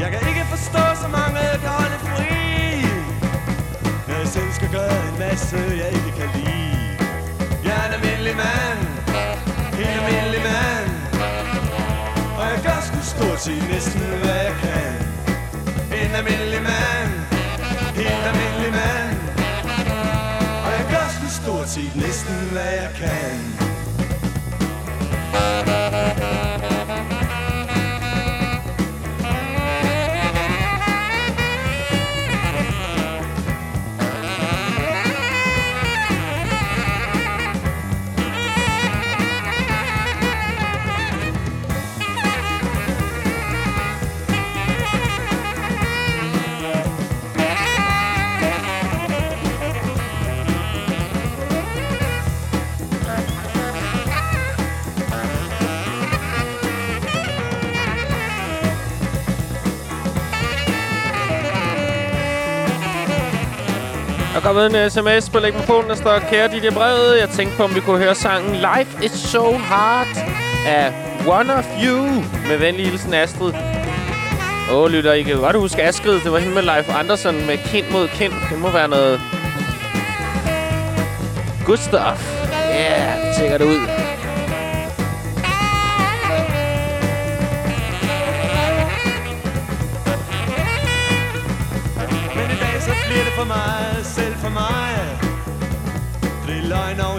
Jeg 0.02 0.10
kan 0.12 0.28
ikke 0.28 0.44
forstå, 0.54 0.84
så 1.02 1.08
mange 1.18 1.40
kan 1.62 1.72
holde 1.80 1.98
fri. 2.06 2.34
Når 4.08 4.16
jeg 4.22 4.28
selv 4.36 4.50
skal 4.58 4.70
gøre 4.78 4.98
en 5.10 5.18
masse, 5.18 5.56
jeg 5.82 5.88
ikke 5.98 6.12
kan 6.20 6.28
lide. 6.36 6.76
Jeg 7.66 7.74
er 7.80 7.84
en 7.88 7.94
almindelig 7.98 8.36
mand, 8.44 8.80
en 9.82 9.92
almindelig 9.98 10.42
mand. 10.50 10.90
Og 12.38 12.44
jeg 12.52 12.60
gør 12.66 12.78
sgu 12.86 12.98
stort 13.14 13.40
set 13.46 13.64
næsten, 13.74 14.02
hvad 14.22 14.38
jeg 14.48 14.54
kan. 14.64 14.92
En 16.00 16.10
almindelig 16.20 16.62
mand, 16.70 17.10
helt 18.00 18.24
almindelig 18.30 18.72
mand. 18.80 19.16
Og 20.64 20.70
jeg 20.78 20.84
gør 20.92 21.06
sgu 21.14 21.26
stort 21.42 21.68
set 21.68 21.96
næsten 21.96 22.34
hvad 22.52 22.72
jeg 22.82 22.90
kan 23.02 23.36
Thank 25.34 26.06
you. 26.06 26.11
Kommet 64.54 64.84
en 64.84 64.90
sms 64.90 65.30
på 65.30 65.40
telefonen, 65.40 65.90
der 65.90 65.96
står, 65.96 66.18
kære 66.18 66.48
DJ 66.48 66.70
Brede, 66.70 67.20
jeg 67.20 67.28
tænkte 67.28 67.56
på, 67.56 67.62
om 67.62 67.74
vi 67.74 67.80
kunne 67.80 67.98
høre 67.98 68.14
sangen 68.14 68.54
Life 68.54 69.04
is 69.04 69.10
so 69.12 69.52
hard 69.52 70.06
af 70.66 70.92
One 71.26 71.54
of 71.54 71.66
You 71.84 72.06
med 72.48 72.58
venlig 72.58 72.86
hilsen 72.86 73.14
Astrid. 73.14 73.52
Åh, 74.72 74.90
lytter, 74.90 75.12
I 75.12 75.22
kan 75.22 75.36
godt 75.36 75.56
huske 75.56 75.82
Astrid. 75.82 76.20
Det 76.20 76.32
var 76.32 76.38
hende 76.38 76.54
med 76.54 76.62
Leif 76.62 76.98
Andersen 76.98 77.46
med 77.46 77.58
kind 77.58 77.86
mod 77.92 78.08
kind. 78.08 78.32
Det 78.50 78.58
må 78.58 78.70
være 78.70 78.88
noget... 78.88 79.20
Good 81.66 81.76
stuff. 81.76 82.42
Ja, 82.52 82.90
yeah, 82.90 83.36
tjekker 83.36 83.58
det 83.58 83.64
ud. 83.64 84.01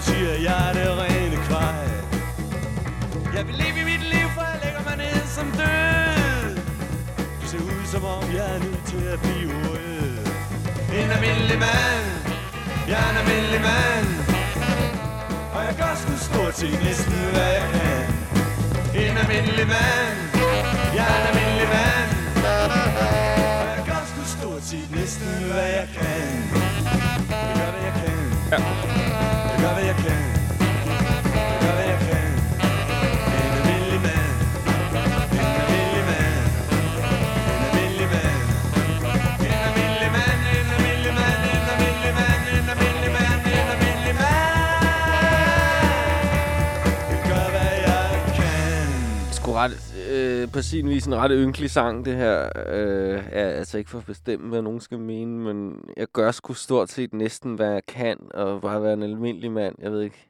siger 0.02 0.34
jeg 0.50 0.72
det 0.74 0.90
rene 1.02 1.38
kvej 1.48 1.88
Jeg 3.36 3.48
vil 3.48 3.56
leve 3.56 3.78
i 3.84 3.86
mit 3.92 4.04
liv, 4.14 4.28
for 4.36 4.44
jeg 4.52 4.60
lægger 4.64 4.84
mig 4.90 4.98
ned 4.98 5.22
som 5.38 5.48
død. 5.62 6.56
Du 7.42 7.46
ser 7.52 7.58
ud 7.58 7.86
som 7.94 8.04
om 8.06 8.24
jeg 8.38 8.46
er 8.56 8.60
nødt 8.60 8.86
til 8.94 9.04
at 9.14 9.20
blive 9.26 9.52
rød. 9.66 10.18
En 11.00 11.10
almindelig 11.16 11.60
mand, 11.68 12.08
jeg 12.90 12.98
er 13.06 13.10
en 13.12 13.18
almindelig 13.22 13.62
mand. 13.70 14.10
Og 15.56 15.62
jeg 15.68 15.76
gør 15.82 15.94
sgu 16.02 16.14
stort 16.30 16.56
set 16.62 16.80
næsten 16.88 17.14
hvad 17.34 17.52
jeg 17.58 17.68
kan 17.74 18.04
En 19.04 19.18
almindelig 19.24 19.68
mand, 19.76 20.18
jeg 20.98 21.06
er 21.12 21.18
en 21.22 21.26
almindelig 21.30 21.68
mand. 21.76 22.12
Og 23.62 23.70
jeg 23.78 23.84
gør 23.90 24.04
sgu 24.12 24.22
stort 24.38 24.64
set 24.70 24.90
næsten 25.00 25.28
hvad 25.52 25.70
jeg 25.78 25.88
kan 25.98 26.73
sgu 49.54 49.60
ret, 49.60 50.10
øh, 50.12 50.52
på 50.52 50.62
sin 50.62 50.90
vis 50.90 51.06
en 51.06 51.16
ret 51.16 51.32
ynkelig 51.34 51.72
sang, 51.72 52.06
det 52.06 52.16
her. 52.16 52.50
Øh, 52.68 53.24
er 53.32 53.50
altså 53.50 53.78
ikke 53.78 53.90
for 53.90 53.98
at 53.98 54.06
bestemme, 54.06 54.50
hvad 54.50 54.62
nogen 54.62 54.80
skal 54.80 55.00
mene, 55.00 55.40
men 55.40 55.76
jeg 55.98 56.08
gør 56.14 56.32
sgu 56.32 56.54
stort 56.54 56.90
set 56.90 57.14
næsten, 57.14 57.56
hvad 57.56 57.72
jeg 57.72 57.86
kan, 57.86 58.18
og 58.34 58.62
bare 58.62 58.84
være 58.84 58.94
en 58.94 59.04
almindelig 59.04 59.52
mand. 59.52 59.76
Jeg 59.82 59.92
ved 59.92 60.02
ikke. 60.02 60.30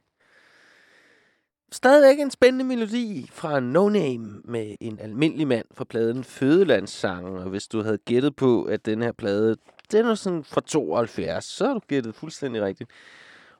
Stadigvæk 1.71 2.19
en 2.19 2.31
spændende 2.31 2.65
melodi 2.65 3.29
fra 3.31 3.59
No 3.59 3.89
Name 3.89 4.41
med 4.45 4.75
en 4.79 4.99
almindelig 4.99 5.47
mand 5.47 5.65
fra 5.73 5.83
pladen 5.83 6.23
Fødelandssangen. 6.23 7.37
Og 7.37 7.49
hvis 7.49 7.67
du 7.67 7.81
havde 7.81 7.97
gættet 7.97 8.35
på, 8.35 8.63
at 8.63 8.85
den 8.85 9.01
her 9.01 9.11
plade, 9.11 9.57
den 9.91 10.05
er 10.05 10.15
sådan 10.15 10.43
fra 10.43 10.61
72, 10.61 11.45
så 11.45 11.65
har 11.65 11.73
du 11.73 11.81
gættet 11.87 12.15
fuldstændig 12.15 12.61
rigtigt. 12.61 12.89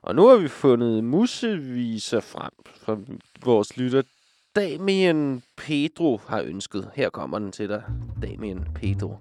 Og 0.02 0.14
nu 0.14 0.26
har 0.26 0.36
vi 0.36 0.48
fundet 0.48 1.04
museviser 1.04 2.20
frem 2.20 2.52
fra 2.76 2.98
vores 3.44 3.76
lytter 3.76 4.02
Damien 4.56 5.42
Pedro 5.56 6.20
har 6.26 6.42
ønsket. 6.42 6.90
Her 6.94 7.10
kommer 7.10 7.38
den 7.38 7.52
til 7.52 7.68
dig, 7.68 7.82
Damien 8.22 8.66
Pedro. 8.74 9.16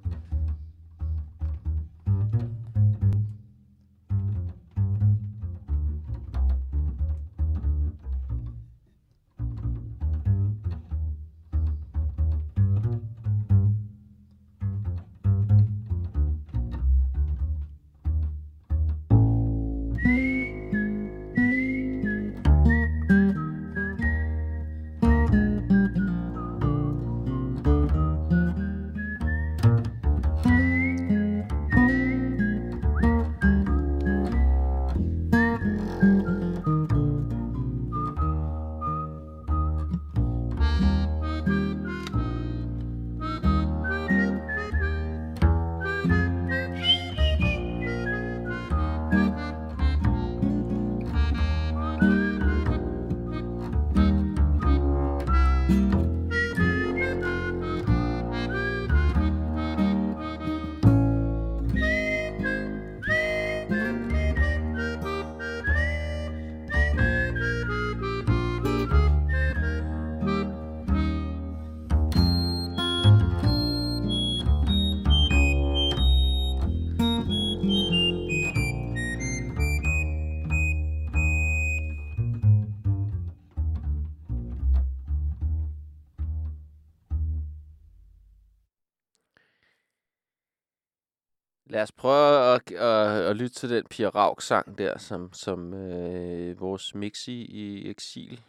Lad 91.84 91.88
os 91.88 91.92
prøve 91.92 92.56
at, 92.56 92.72
at, 92.72 93.30
at 93.30 93.36
lytte 93.36 93.56
til 93.56 93.70
den 93.70 93.86
Pia 93.90 94.10
Rauk-sang 94.10 94.78
der, 94.78 94.98
som, 94.98 95.34
som 95.34 95.74
øh, 95.74 96.60
vores 96.60 96.96
Mixi 96.96 97.46
i 97.46 97.90
eksil, 97.90 98.42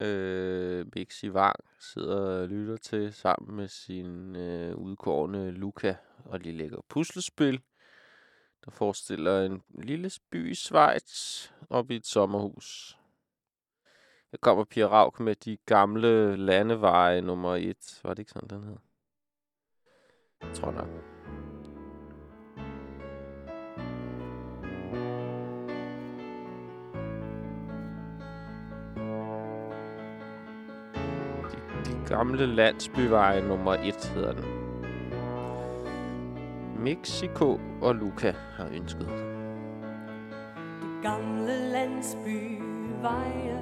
øh, 0.00 0.86
Mixi 0.94 1.34
Vang, 1.34 1.56
sidder 1.80 2.40
og 2.42 2.48
lytter 2.48 2.76
til 2.76 3.12
sammen 3.12 3.56
med 3.56 3.68
sin 3.68 4.36
øh, 4.36 4.76
udkårende 4.76 5.50
Luca. 5.50 5.96
Og 6.24 6.44
de 6.44 6.52
lægger 6.52 6.80
puslespil, 6.88 7.60
der 8.64 8.70
forestiller 8.70 9.46
en 9.46 9.62
lille 9.74 10.10
by 10.30 10.50
i 10.50 10.54
Schweiz 10.54 11.48
op 11.70 11.90
i 11.90 11.96
et 11.96 12.06
sommerhus. 12.06 12.98
Der 14.30 14.38
kommer 14.40 14.64
Pia 14.64 14.86
Rauk 14.86 15.20
med 15.20 15.34
de 15.34 15.56
gamle 15.66 16.36
landeveje 16.36 17.20
nummer 17.20 17.56
1. 17.56 18.00
Var 18.02 18.10
det 18.10 18.18
ikke 18.18 18.32
sådan, 18.32 18.48
den 18.48 18.64
hed? 18.64 18.76
Jeg 20.42 20.54
tror 20.54 20.70
nok. 20.70 21.19
Gamle 32.10 32.46
landsbyvej 32.46 33.40
nummer 33.40 33.72
1 33.72 34.12
hedder 34.14 34.32
den. 34.32 34.44
Mexico 36.78 37.60
og 37.82 37.94
Luca 37.94 38.34
har 38.56 38.66
ønsket. 38.74 39.08
Gamle 41.02 41.70
landsbyveje 41.72 43.60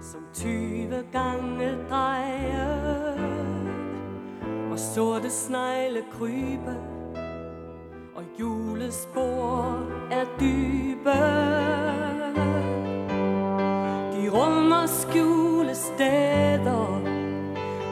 Som 0.00 0.20
tyve 0.34 1.04
gange 1.12 1.78
drejer 1.90 3.14
Og 4.70 4.78
sorte 4.78 5.30
snegle 5.30 6.02
krybe 6.12 6.76
Og 8.14 8.24
julespor 8.40 9.86
er 10.10 10.24
dybe 10.40 11.37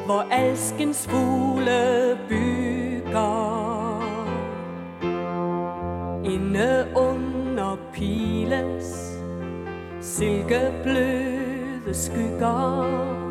Hvor 0.06 0.26
alskens 0.30 1.08
fugle 1.08 2.18
bygger. 2.28 3.56
Inde 6.24 6.86
under 6.94 7.76
piles 7.92 9.16
Silkebløde 10.00 11.94
skygger. 11.94 13.25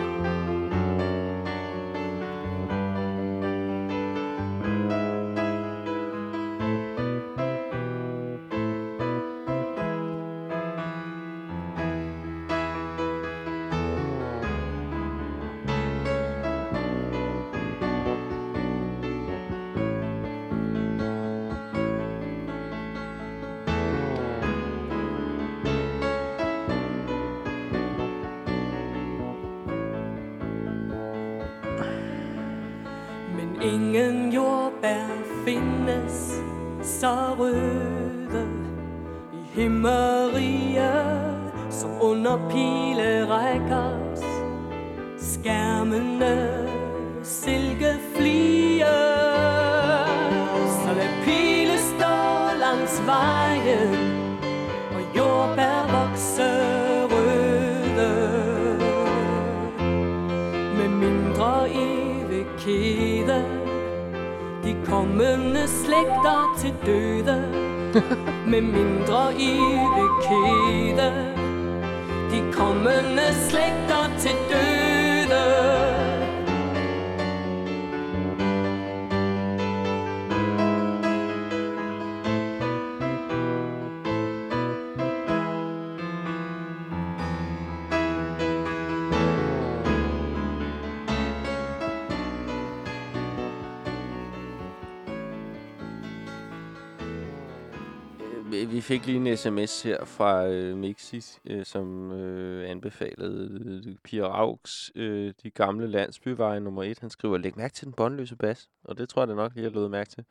Vi- 98.50 98.82
fik 98.82 99.06
lige 99.06 99.18
en 99.32 99.38
sms 99.38 99.82
her 99.84 100.06
fra 100.06 100.48
øh, 100.48 100.78
Mixis, 100.78 101.40
øh, 101.46 101.66
som 101.66 102.12
øh, 102.12 102.70
anbefalede 102.70 103.60
øh, 103.66 103.96
Pia 104.04 104.24
Augs, 104.24 104.92
øh, 104.96 105.34
de 105.44 105.50
gamle 105.50 105.88
landsbyveje 105.88 106.60
nummer 106.60 106.84
1. 106.84 107.00
Han 107.00 107.10
skriver, 107.10 107.38
læg 107.38 107.58
mærke 107.58 107.74
til 107.74 107.86
den 107.86 107.94
båndløse 107.94 108.36
bas. 108.36 108.70
Og 108.84 108.98
det 108.98 109.10
tror 109.10 109.22
jeg 109.22 109.28
da 109.28 109.34
nok, 109.34 109.54
lige 109.56 109.64
har 109.64 109.72
løbet 109.72 109.92
mærke 109.92 110.10
til. 110.10 110.26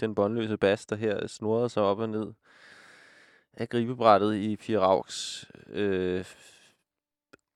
Den 0.00 0.14
båndløse 0.14 0.56
bas, 0.56 0.86
der 0.86 0.96
her 0.96 1.26
snurrede 1.26 1.68
sig 1.68 1.82
op 1.82 1.98
og 1.98 2.08
ned 2.08 2.32
af 3.52 3.68
gribebrættet 3.68 4.34
i 4.34 4.56
Pia 4.56 4.78
Augs 4.78 5.50
øh, 5.68 6.24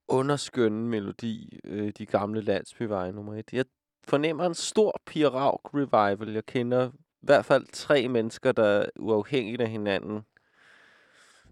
underskønne 0.08 0.88
melodi, 0.88 1.58
øh, 1.64 1.92
de 1.98 2.06
gamle 2.06 2.40
landsbyveje 2.40 3.12
nummer 3.12 3.34
1. 3.34 3.52
Jeg 3.52 3.64
fornemmer 4.04 4.44
en 4.46 4.54
stor 4.54 5.00
Pia 5.06 5.28
Raug 5.28 5.60
revival. 5.74 6.28
Jeg 6.34 6.46
kender 6.46 6.90
hvert 7.20 7.44
fald 7.44 7.66
tre 7.72 8.08
mennesker, 8.08 8.52
der 8.52 8.86
uafhængigt 8.98 9.60
af 9.60 9.68
hinanden 9.70 10.24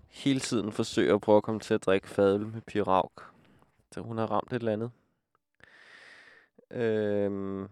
hele 0.09 0.41
tiden 0.41 0.73
forsøger 0.73 1.15
at 1.15 1.21
prøve 1.21 1.37
at 1.37 1.43
komme 1.43 1.61
til 1.61 1.75
at 1.75 1.87
drikke 1.87 2.09
fadøl 2.09 2.47
med 2.47 2.61
Pirauk. 2.61 3.25
Så 3.93 4.01
hun 4.01 4.19
har 4.19 4.27
ramt 4.27 4.53
et 4.53 4.57
eller 4.57 4.73
andet. 4.73 4.91
Øhm, 6.71 7.69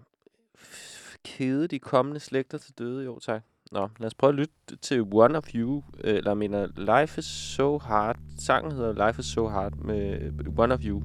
kede 1.24 1.68
de 1.68 1.78
kommende 1.78 2.20
slægter 2.20 2.58
til 2.58 2.78
døde, 2.78 3.04
jo 3.04 3.18
tak. 3.18 3.42
Nå, 3.72 3.88
lad 3.98 4.06
os 4.06 4.14
prøve 4.14 4.28
at 4.28 4.34
lytte 4.34 4.76
til 4.82 5.02
One 5.12 5.38
of 5.38 5.54
You, 5.54 5.82
eller 5.98 6.30
jeg 6.30 6.38
mener 6.38 7.00
Life 7.00 7.18
is 7.18 7.24
so 7.24 7.78
hard. 7.78 8.16
Sangen 8.38 8.72
hedder 8.72 9.06
Life 9.06 9.20
is 9.20 9.26
so 9.26 9.48
hard 9.48 9.76
med 9.76 10.30
One 10.58 10.74
of 10.74 10.80
You. 10.84 11.02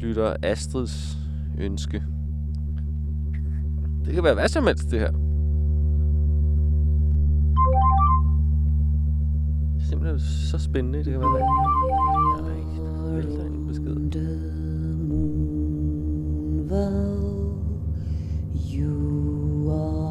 Lytter 0.00 0.36
Astrids 0.42 1.16
ønske. 1.60 2.02
Det 4.04 4.14
kan 4.14 4.24
være 4.24 4.34
hvad 4.34 4.48
som 4.48 4.66
helst, 4.66 4.90
det 4.90 5.00
her. 5.00 5.25
Simpelthen 9.88 10.20
så 10.20 10.58
spændende. 10.58 10.98
Det 10.98 11.12
kan 11.12 11.20
være 11.20 11.30
hvad. 11.30 11.40
Nej, 12.42 12.60
der 12.76 13.14
vælter 13.14 13.44
en 13.44 13.66
besked. 13.66 13.96
You 18.78 19.70
are 19.70 20.05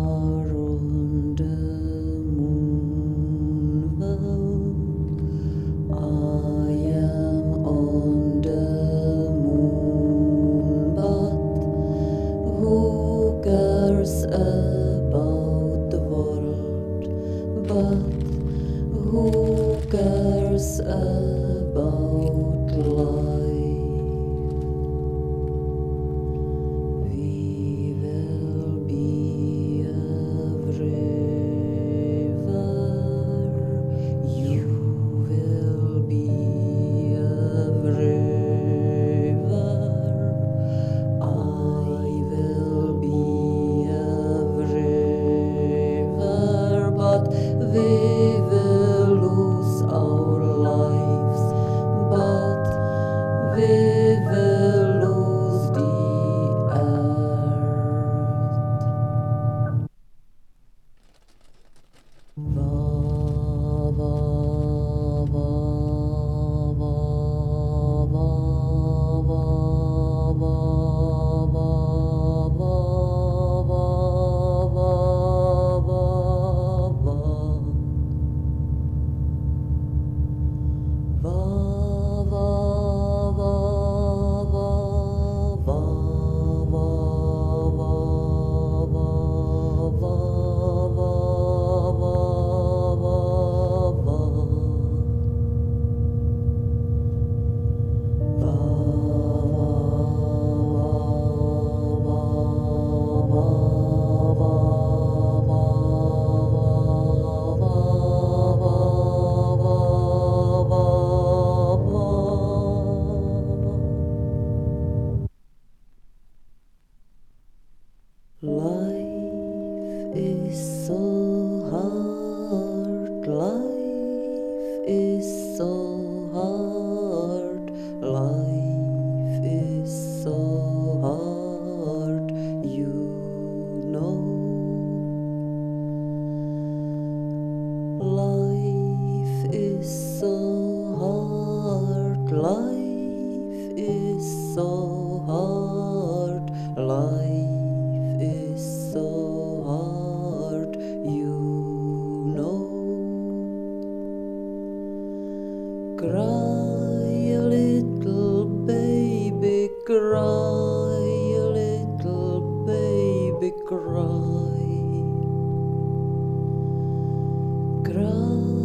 roll. 167.96 168.65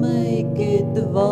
मैकेद्वा 0.00 1.28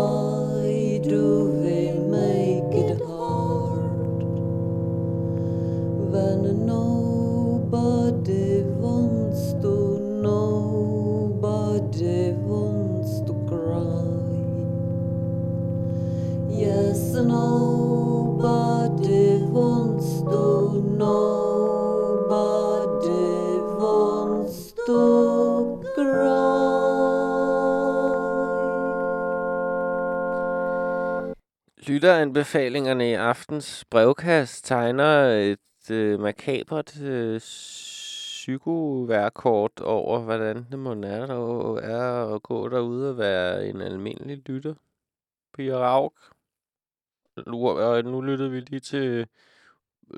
anbefalingerne 32.35 33.11
i 33.11 33.13
aftens 33.13 33.85
brevkast 33.91 34.65
tegner 34.65 35.25
et 35.27 35.91
øh, 35.91 36.21
makabert 36.21 37.01
øh, 37.01 37.41
psykoværkort 38.41 39.81
over, 39.81 40.21
hvordan 40.21 40.67
det 40.71 40.79
må 40.79 40.91
er, 40.91 41.27
der 41.27 41.77
er 41.77 42.35
at 42.35 42.43
gå 42.43 42.69
derude 42.69 43.11
og 43.11 43.19
være 43.19 43.67
en 43.67 43.81
almindelig 43.81 44.49
lytter. 44.49 44.75
Pia 45.57 45.77
Rauk. 45.77 46.15
Nu, 47.47 47.69
og 47.69 48.05
nu 48.05 48.21
lyttede 48.21 48.51
vi 48.51 48.61
lige 48.61 48.81
til 48.81 49.05
øh, 49.05 49.27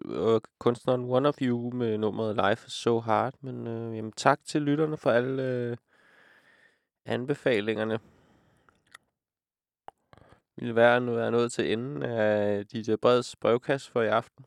øh, 0.05 0.41
kunstneren 0.59 1.05
One 1.05 1.29
of 1.29 1.37
You 1.43 1.71
med 1.71 1.99
nummeret 1.99 2.37
Life 2.37 2.67
is 2.67 2.73
so 2.73 3.01
hard. 3.01 3.35
Men 3.41 3.67
øh, 3.67 3.97
jamen, 3.97 4.12
tak 4.12 4.41
til 4.45 4.62
lytterne 4.62 4.97
for 4.97 5.11
alle 5.11 5.43
øh, 5.43 5.77
anbefalingerne 7.05 7.99
ville 10.57 10.77
være, 10.77 11.01
nu 11.01 11.17
er 11.17 11.31
nået 11.31 11.53
til 11.53 11.73
enden 11.73 12.03
af 12.03 12.67
DJ 12.67 12.95
Breds 13.03 13.37
brevkasse 13.37 13.91
for 13.91 14.03
i 14.03 14.07
aften. 14.07 14.47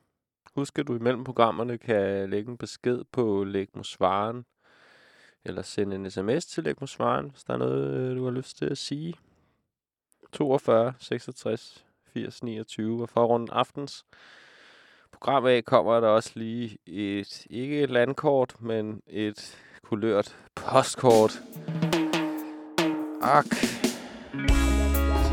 Husk, 0.55 0.79
at 0.79 0.87
du 0.87 0.95
imellem 0.95 1.23
programmerne 1.23 1.77
kan 1.77 2.29
lægge 2.29 2.51
en 2.51 2.57
besked 2.57 3.03
på 3.11 3.43
Lægmosvaren, 3.43 4.45
eller 5.45 5.61
sende 5.61 5.95
en 5.95 6.11
sms 6.11 6.45
til 6.45 6.63
Lægmosvaren, 6.63 7.29
hvis 7.29 7.43
der 7.43 7.53
er 7.53 7.57
noget, 7.57 7.97
øh, 7.97 8.17
du 8.17 8.23
har 8.23 8.31
lyst 8.31 8.57
til 8.57 8.65
at 8.65 8.77
sige. 8.77 9.13
42 10.31 10.93
66 10.99 11.85
80 12.13 12.43
29, 12.43 13.01
og 13.01 13.09
for 13.09 13.25
rundt 13.25 13.49
aftens 13.53 14.05
program 15.11 15.45
af 15.45 15.65
kommer 15.65 15.99
der 15.99 16.07
også 16.07 16.31
lige 16.35 16.77
et, 16.85 17.47
ikke 17.49 17.83
et 17.83 17.89
landkort, 17.89 18.61
men 18.61 19.01
et 19.07 19.57
kulørt 19.83 20.37
postkort. 20.55 21.41
Ak. 23.21 23.88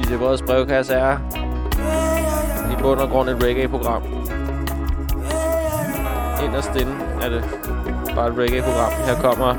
DJ 0.08 0.16
Breds 0.16 0.42
brevkasse 0.42 0.94
er 0.94 1.18
i 2.72 2.82
bund 2.82 3.00
og 3.00 3.08
grund 3.08 3.28
et 3.28 3.42
reggae-program. 3.42 4.02
Inderst 6.44 6.70
inde 6.80 6.92
er 7.22 7.28
det 7.28 7.44
bare 8.14 8.28
et 8.28 8.38
reggae-program. 8.38 8.92
Her 9.06 9.20
kommer 9.20 9.54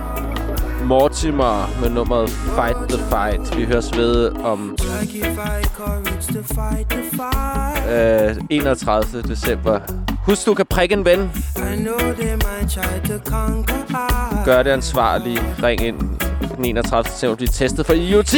Mortimer 0.85 1.79
med 1.81 1.89
nummeret 1.89 2.29
Fight 2.29 2.77
the 2.89 2.97
Fight. 3.09 3.57
Vi 3.57 3.65
høres 3.65 3.97
ved 3.97 4.31
om 4.31 4.77
øh, 7.89 8.35
31. 8.49 9.21
december. 9.21 9.79
Husk, 10.25 10.45
du 10.45 10.53
kan 10.53 10.65
prikke 10.65 10.93
en 10.93 11.05
ven. 11.05 11.31
Gør 14.45 14.63
det 14.63 14.69
ansvarligt. 14.69 15.43
Ring 15.63 15.81
ind 15.81 16.26
den 16.57 16.83
31. 16.83 17.03
december. 17.03 17.35
Bliv 17.35 17.47
testet 17.47 17.85
for 17.85 17.93
IoT. 17.93 18.35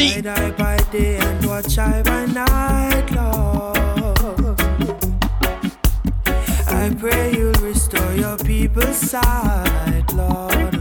I 6.68 6.96
pray 7.00 7.32
you'll 7.34 7.54
restore 7.62 8.14
your 8.14 8.38
people's 8.38 8.96
sight, 8.96 10.14
Lord. 10.16 10.80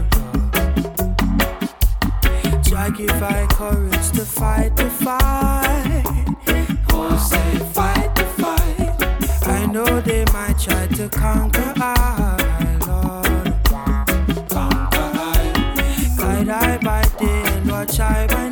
Try 2.63 2.89
give 2.89 3.23
I 3.23 3.47
courage 3.47 4.11
to 4.13 4.25
fight 4.25 4.75
the 4.75 4.89
fight. 4.89 6.03
Oh, 6.93 7.17
say 7.17 7.59
fight 7.73 8.15
the 8.15 8.25
fight. 8.41 8.91
I 9.47 9.65
know 9.65 10.01
they 10.01 10.25
might 10.33 10.57
try 10.59 10.87
to 10.87 11.09
conquer 11.09 11.73
I, 11.77 12.38
and 18.01 18.31
watch 18.31 18.48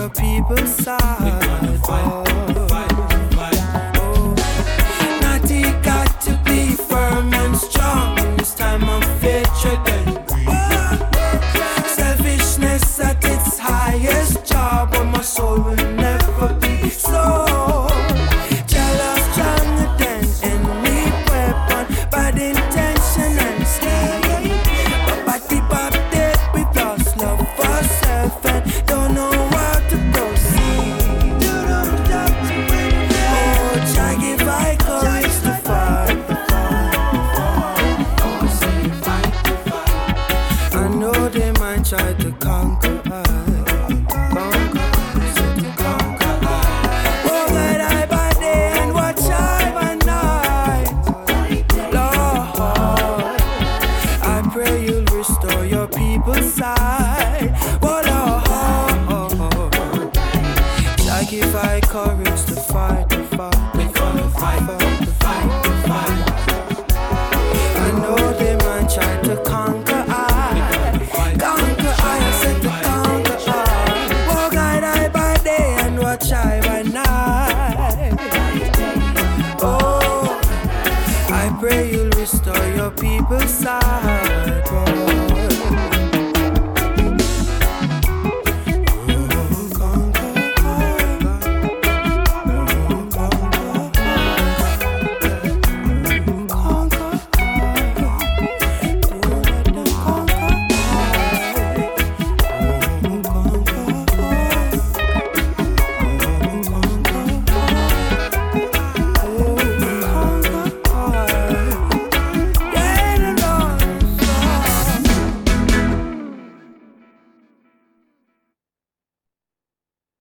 your 0.00 0.08
people's 0.08 0.74
side. 0.76 2.29